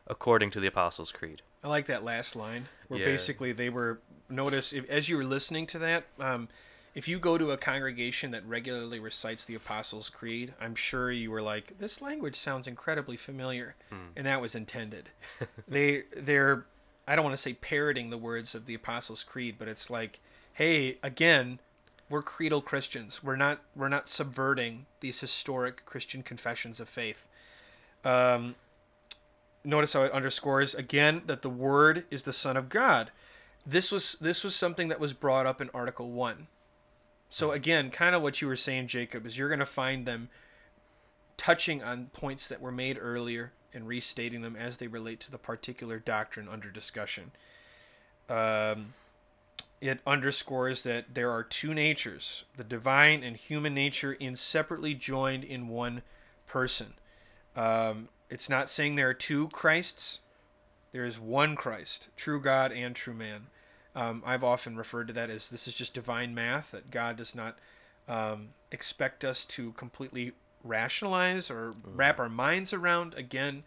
[0.07, 1.43] according to the Apostles' Creed.
[1.65, 3.07] I like that last line where Yeah.
[3.07, 6.05] basically they were notice if, as you were listening to that.
[6.19, 6.49] Um,
[6.95, 11.31] if you go to a congregation that regularly recites the Apostles' Creed, I'm sure you
[11.31, 13.75] were like, "This language sounds incredibly familiar,"
[14.17, 15.09] and that was intended.
[15.69, 16.67] they they're
[17.07, 20.21] I don't want to say parroting the words of the Apostles' Creed, but it's like,
[20.55, 21.59] hey, again,
[22.09, 23.23] we're creedal Christians.
[23.25, 27.29] We're not we're not subverting these historic Christian confessions of faith.
[28.05, 28.55] Um,
[29.65, 33.11] notice how it underscores again that the Word is the Son of God.
[33.67, 36.49] This was this was something that was brought up in Article One.
[37.33, 40.29] So again, kind of what you were saying, Jacob, is you're going to find them
[41.39, 45.39] touching on points that were made earlier and restating them as they relate to the
[45.39, 47.31] particular doctrine under discussion.
[48.29, 48.93] Um,
[49.81, 55.69] it underscores that there are two natures, the divine and human nature, inseparably joined in
[55.69, 56.03] one
[56.47, 56.93] person.
[57.57, 60.19] Um, it's not saying there are two Christs.
[60.93, 63.47] There is one Christ, true God and true man.
[63.95, 67.35] Um, I've often referred to that as this is just divine math, that God does
[67.35, 67.59] not
[68.09, 70.33] um, expect us to completely
[70.65, 73.15] rationalize or wrap our minds around.
[73.15, 73.65] Again,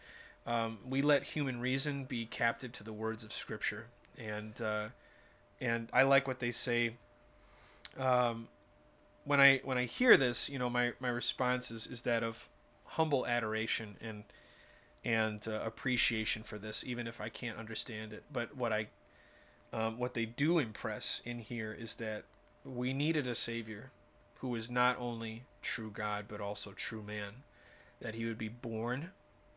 [0.48, 3.88] um, we let human reason be captive to the words of Scripture.
[4.18, 4.88] And, uh,
[5.62, 6.96] and I like what they say.
[7.98, 8.48] Um,
[9.26, 12.48] when I when I hear this, you know, my, my response is, is that of
[12.86, 14.24] humble adoration and
[15.04, 18.24] and uh, appreciation for this, even if I can't understand it.
[18.32, 18.88] But what I
[19.76, 22.24] um, what they do impress in here is that
[22.64, 23.92] we needed a savior
[24.36, 27.44] who is not only true God but also true man.
[28.02, 29.12] That he would be born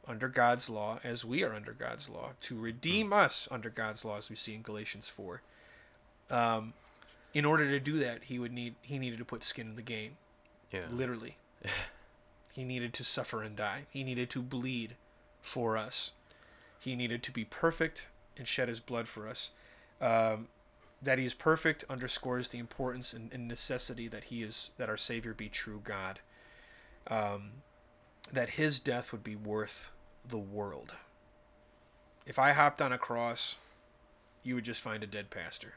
[0.07, 4.17] under God's law as we are under God's law to redeem us under God's law,
[4.17, 5.43] as we see in Galatians four.
[6.31, 6.73] Um,
[7.35, 9.83] in order to do that, he would need he needed to put skin in the
[9.83, 10.17] game,
[10.73, 10.85] Yeah.
[10.91, 11.37] literally.
[12.53, 13.87] he needed to suffer and die.
[13.91, 14.97] He needed to bleed
[15.43, 16.13] for us.
[16.81, 18.07] He needed to be perfect
[18.37, 19.51] and shed his blood for us.
[20.01, 20.49] Um,
[21.01, 24.97] that he is perfect underscores the importance and, and necessity that he is that our
[24.97, 26.21] Savior be true God.
[27.07, 27.63] Um,
[28.33, 29.91] that his death would be worth
[30.29, 30.95] the world.
[32.27, 33.57] If I hopped on a cross,
[34.43, 35.75] you would just find a dead pastor.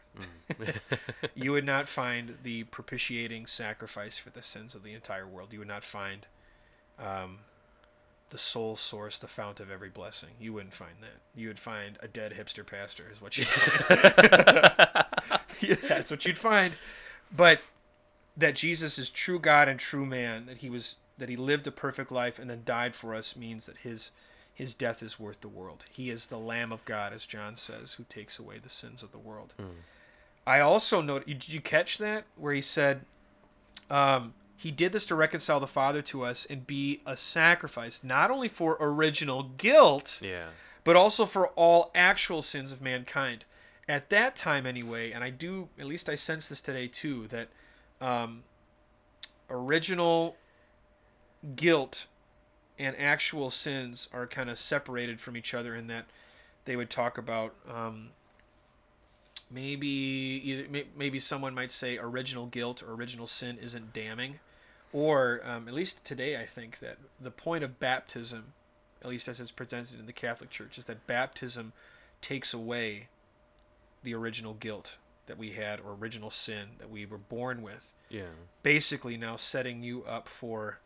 [1.36, 5.54] you would not find the propitiating sacrifice for the sins of the entire world.
[5.54, 6.28] You would not find
[7.00, 7.40] um,
[8.32, 10.30] the sole source, the fount of every blessing.
[10.40, 11.22] You wouldn't find that.
[11.40, 15.06] You would find a dead hipster pastor, is what you'd find.
[15.62, 16.74] Yeah, that's what you'd find.
[17.36, 17.62] But
[18.36, 21.72] that Jesus is true God and true man, that he was that he lived a
[21.72, 24.10] perfect life and then died for us means that his
[24.54, 25.86] his death is worth the world.
[25.92, 29.12] He is the Lamb of God, as John says, who takes away the sins of
[29.12, 29.54] the world.
[30.48, 31.28] I also note.
[31.28, 33.02] Did you catch that where he said,
[33.92, 38.30] um, "He did this to reconcile the Father to us and be a sacrifice, not
[38.30, 40.50] only for original guilt, Yeah.
[40.84, 43.46] but also for all actual sins of mankind."
[43.88, 47.50] At that time, anyway, and I do at least I sense this today too that
[48.00, 48.44] um,
[49.50, 50.38] original
[51.56, 52.06] guilt
[52.78, 56.06] and actual sins are kind of separated from each other in that
[56.66, 58.12] they would talk about um,
[59.50, 64.40] maybe either maybe someone might say original guilt or original sin isn't damning
[64.94, 68.54] or um, at least today i think that the point of baptism
[69.02, 71.74] at least as it's presented in the catholic church is that baptism
[72.22, 73.08] takes away
[74.04, 78.24] the original guilt that we had or original sin that we were born with Yeah.
[78.64, 80.80] basically now setting you up for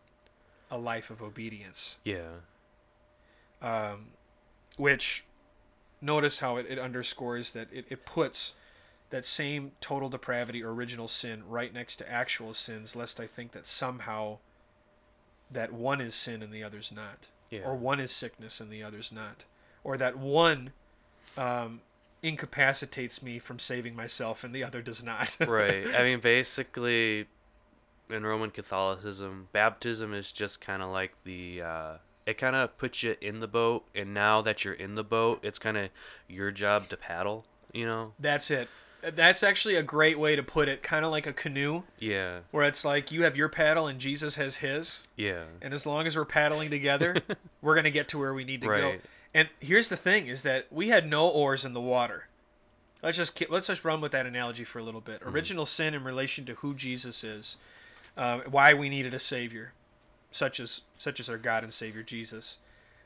[0.69, 2.39] a life of obedience Yeah.
[3.61, 4.07] um,
[4.77, 5.23] which
[6.01, 8.53] notice how it, it underscores that it, it puts
[9.09, 13.51] that same total depravity or original sin right next to actual sins lest i think
[13.51, 14.37] that somehow
[15.51, 17.61] that one is sin and the other's not Yeah.
[17.65, 19.45] or one is sickness and the other's not
[19.83, 20.71] or that one
[21.37, 21.81] um,
[22.23, 25.37] incapacitates me from saving myself, and the other does not.
[25.47, 25.85] right.
[25.95, 27.27] I mean, basically,
[28.09, 31.61] in Roman Catholicism, baptism is just kind of like the.
[31.61, 31.93] Uh,
[32.25, 35.39] it kind of puts you in the boat, and now that you're in the boat,
[35.43, 35.89] it's kind of
[36.27, 37.45] your job to paddle.
[37.73, 38.13] You know.
[38.19, 38.67] That's it.
[39.13, 40.81] That's actually a great way to put it.
[40.81, 42.39] Kind of like a canoe, Yeah.
[42.51, 45.43] where it's like you have your paddle and Jesus has his, Yeah.
[45.61, 47.15] and as long as we're paddling together,
[47.61, 48.73] we're gonna get to where we need to go.
[48.89, 49.01] Right.
[49.33, 52.27] And here's the thing: is that we had no oars in the water.
[53.03, 55.21] Let's just let's just run with that analogy for a little bit.
[55.23, 57.57] Original sin in relation to who Jesus is,
[58.17, 59.73] um, why we needed a savior,
[60.31, 62.57] such as such as our God and Savior Jesus.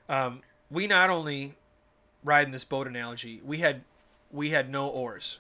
[0.08, 0.42] Um,
[0.72, 1.56] we not only
[2.24, 3.82] ride in this boat analogy, we had
[4.32, 5.40] we had no oars.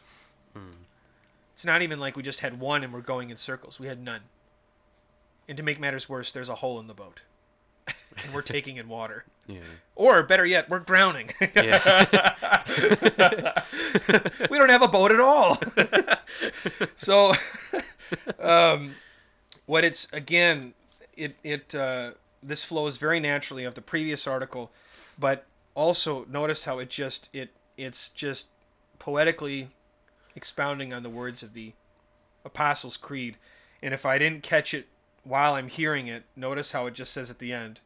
[1.54, 3.80] It's not even like we just had one and we're going in circles.
[3.80, 4.22] We had none.
[5.47, 7.24] And to make matters worse, there's a hole in the boat,
[7.88, 9.26] and we're taking in water.
[9.50, 9.62] Yeah.
[9.95, 11.32] Or better yet, we're drowning.
[11.56, 12.24] Yeah.
[14.47, 15.58] we don't have a boat at all.
[16.95, 17.34] so,
[18.39, 18.93] um,
[19.66, 20.76] what it's again,
[21.18, 22.12] it it uh,
[22.43, 24.72] this flows very naturally of the previous article,
[25.18, 28.50] but also notice how it just it it's just
[29.00, 29.70] poetically
[30.40, 31.74] expounding on the words of the
[32.46, 33.36] Apostles' Creed,
[33.84, 34.88] and if I didn't catch it
[35.24, 37.82] while I'm hearing it, notice how it just says at the end,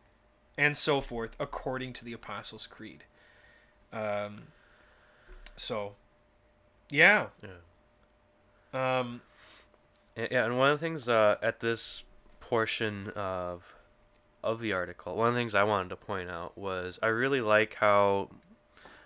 [0.56, 3.06] and so forth, according to the Apostles' Creed.
[3.91, 4.43] Um,
[5.56, 5.95] so,
[6.91, 7.28] yeah.
[7.41, 8.99] Yeah.
[8.99, 9.22] Um,
[10.16, 12.04] Yeah, and one of the things uh, at this
[12.39, 13.74] portion of
[14.43, 17.41] of the article, one of the things I wanted to point out was I really
[17.41, 18.30] like how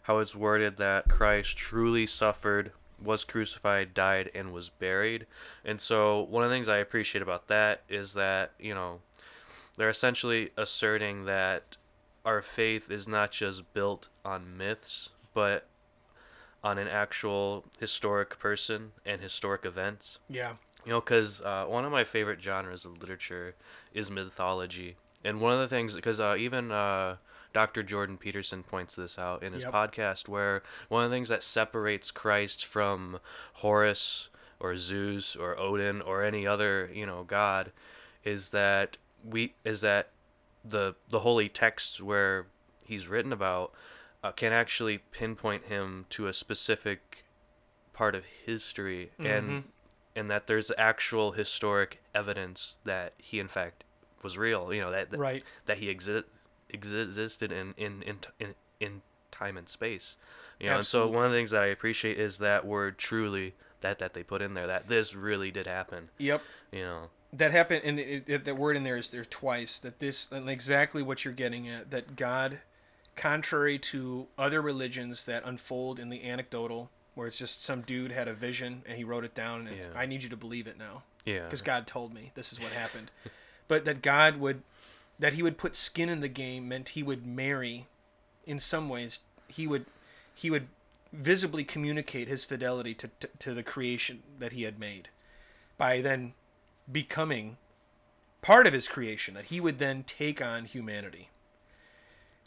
[0.04, 2.72] how it's worded that Christ truly suffered,
[3.02, 5.26] was crucified, died, and was buried.
[5.64, 9.00] And so one of the things I appreciate about that is that you know
[9.78, 11.78] they're essentially asserting that
[12.26, 15.68] our faith is not just built on myths, but
[16.64, 20.20] on an actual historic person and historic events.
[20.30, 20.54] yeah.
[20.86, 23.56] You know, because uh, one of my favorite genres of literature
[23.94, 24.96] is mythology.
[25.22, 27.18] And one of the things, because uh, even uh,
[27.54, 27.84] Dr.
[27.84, 29.74] Jordan Peterson points this out in his Yep.
[29.74, 33.20] podcast, where one of the things that separates Christ from
[33.56, 34.30] Horus
[34.60, 37.72] or Zeus or Odin or any other, you know, god
[38.24, 40.10] is that we is that
[40.66, 42.48] the the holy texts where
[42.82, 43.74] he's written about
[44.24, 47.24] uh, can actually pinpoint him to a specific
[47.94, 49.64] part of history and Mhm.
[50.16, 53.84] and that there's actual historic evidence that he in fact
[54.24, 55.44] was real you know that that, Right.
[55.66, 56.24] that he exi-
[56.70, 59.02] existed in in, in in in
[59.32, 60.18] time and space
[60.60, 63.54] you know and so one of the things that i appreciate is that word truly
[63.82, 66.42] that that they put in there that this really did happen Yep.
[66.72, 69.78] you know That happened, and it, it, that word in there is there twice.
[69.80, 72.60] That this, and exactly what you're getting at, that God,
[73.18, 78.28] contrary to other religions that unfold in the anecdotal, where it's just some dude had
[78.30, 80.00] a vision and he wrote it down, and it's, Yeah.
[80.00, 81.04] I need you to believe it now.
[81.26, 83.12] yeah because God told me this is what happened.
[83.68, 84.64] but that God would,
[85.20, 87.88] that He would put skin in the game meant He would marry,
[88.46, 89.86] in some ways, He would,
[90.34, 90.68] He would
[91.12, 95.10] visibly communicate His fidelity to to, to the creation that He had made,
[95.78, 96.34] by then
[96.92, 97.58] becoming
[98.42, 99.34] part of His creation.
[99.34, 101.30] That He would then take on humanity,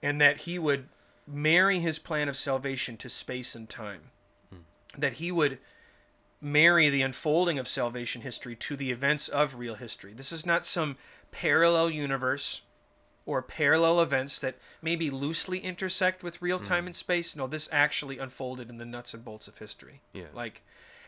[0.02, 0.88] and that He would
[1.26, 4.10] marry His plan of salvation to space and time.
[4.50, 4.60] Hmm.
[4.98, 5.58] That He would
[6.40, 10.12] marry the unfolding of salvation history to the events of real history.
[10.14, 10.96] This is not some
[11.31, 12.62] parallel universe
[13.26, 17.37] or parallel events that maybe loosely intersect with real time and space.
[17.37, 20.01] No, this actually unfolded in the nuts and bolts of history.
[20.12, 20.26] Yeah.
[20.35, 20.62] Like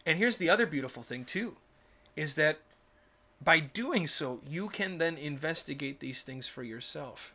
[0.05, 1.57] and here's the other beautiful thing too
[2.16, 2.59] is that
[3.43, 7.35] by doing so, you can then investigate these things for yourself.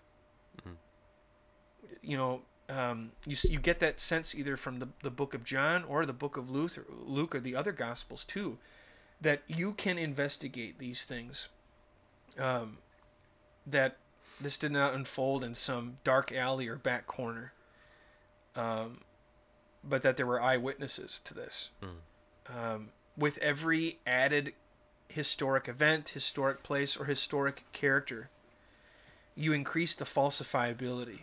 [2.01, 5.83] You know, um, you you get that sense either from the, the book of John
[5.83, 8.57] or the book of Luke or, Luke or the other Gospels too,
[9.19, 11.49] that you can investigate these things.
[12.39, 12.77] Um,
[13.65, 13.97] that
[14.39, 17.53] this did not unfold in some dark alley or back corner.
[18.55, 19.01] Um,
[19.83, 21.69] but that there were eyewitnesses to this.
[22.55, 24.53] Um, with every added
[25.09, 28.29] historic event, historic place, or historic character,
[29.35, 31.21] you increase the falsifiability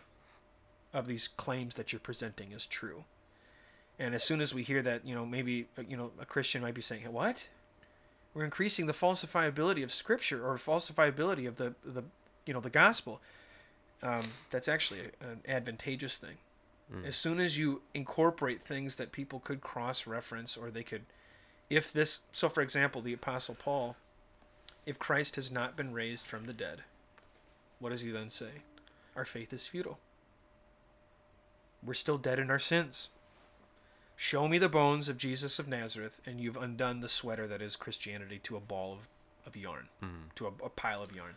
[0.93, 3.05] of these claims that you're presenting as true.
[3.99, 6.62] And as soon as we hear that, you know, maybe uh, you know a Christian
[6.62, 7.49] might be saying, "What?
[8.35, 12.05] We're increasing the falsifiability of Scripture or falsifiability of the the
[12.45, 13.20] you know the gospel."
[14.03, 16.37] Um, that's actually an advantageous thing.
[17.07, 21.03] As soon as you incorporate things that people could cross-reference or they could,
[21.70, 23.97] if this, so for example, the Apostle Paul,
[24.85, 26.82] if Christ has not been raised from the dead,
[27.78, 28.62] what does he then say?
[29.16, 29.99] Our faith is futile.
[31.82, 33.09] We're still dead in our sins.
[34.17, 37.75] Show me the bones of Jesus of Nazareth, and you've undone the sweater that is
[37.77, 39.09] Christianity to a ball of,
[39.47, 40.33] of yarn, Mhm.
[40.37, 41.37] to a, a pile of yarn.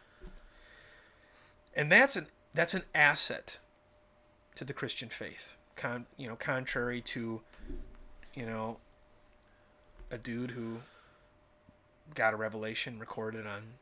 [1.76, 3.60] And that's an that's an asset
[4.56, 5.56] to the Christian faith.
[5.76, 7.42] Con, you know, contrary to,
[8.34, 8.80] you know,
[10.10, 10.82] a dude who
[12.16, 13.74] got a revelation recorded on,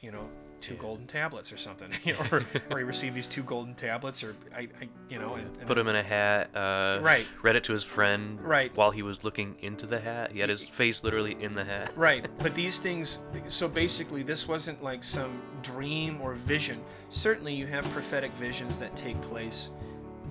[0.00, 0.28] you know,
[0.60, 0.80] two Yeah.
[0.80, 4.34] golden tablets or something, you know, or, or he received these two golden tablets, or
[4.54, 6.50] I, I you know, and, and Put him in a hat.
[6.54, 7.26] Uh, Right.
[7.42, 8.40] Read it to his friend.
[8.40, 8.74] Right.
[8.76, 11.92] While he was looking into the hat, he had his face literally in the hat.
[11.96, 16.80] Right, but these things, so basically, this wasn't like some dream or vision.
[17.08, 19.70] Certainly, you have prophetic visions that take place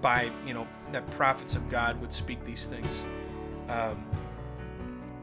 [0.02, 3.04] by, you know, that prophets of God would speak these things.
[3.70, 4.06] Um,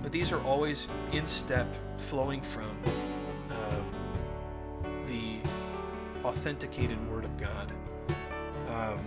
[0.03, 1.67] but these are always in step,
[1.99, 2.71] flowing from
[6.25, 7.73] authenticated Word of God.
[8.69, 8.99] Um,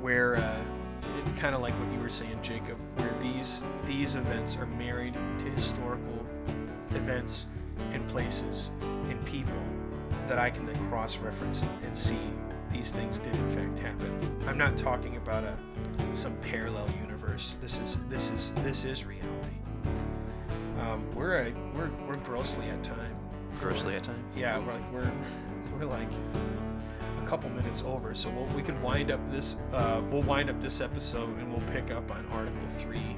[0.00, 0.56] where uh,
[1.38, 5.46] kind of like what you were saying, Jacob, where these these events are married to
[5.50, 6.26] historical
[6.90, 7.46] events
[7.92, 9.52] and places and people
[10.28, 12.18] that I can then cross-reference and, and see
[12.72, 14.42] these things did in fact happen.
[14.46, 15.56] I'm not talking about a
[16.14, 17.56] some parallel universe.
[17.60, 19.56] This is this is this is reality.
[20.80, 23.16] Um, we're at, we're we're grossly at time.
[23.58, 24.24] Grossly at time.
[24.36, 25.12] Yeah, we're like we're
[25.72, 26.08] we're like
[27.22, 30.60] a couple minutes over, so we'll, we can wind up this uh, we'll wind up
[30.60, 33.16] this episode and we'll pick up on Article Three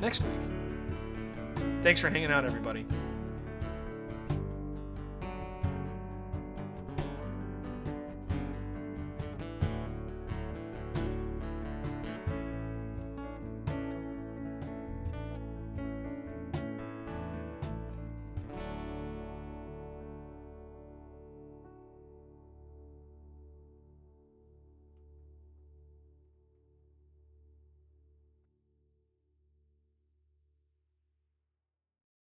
[0.00, 1.64] next week.
[1.82, 2.86] Thanks for hanging out, everybody.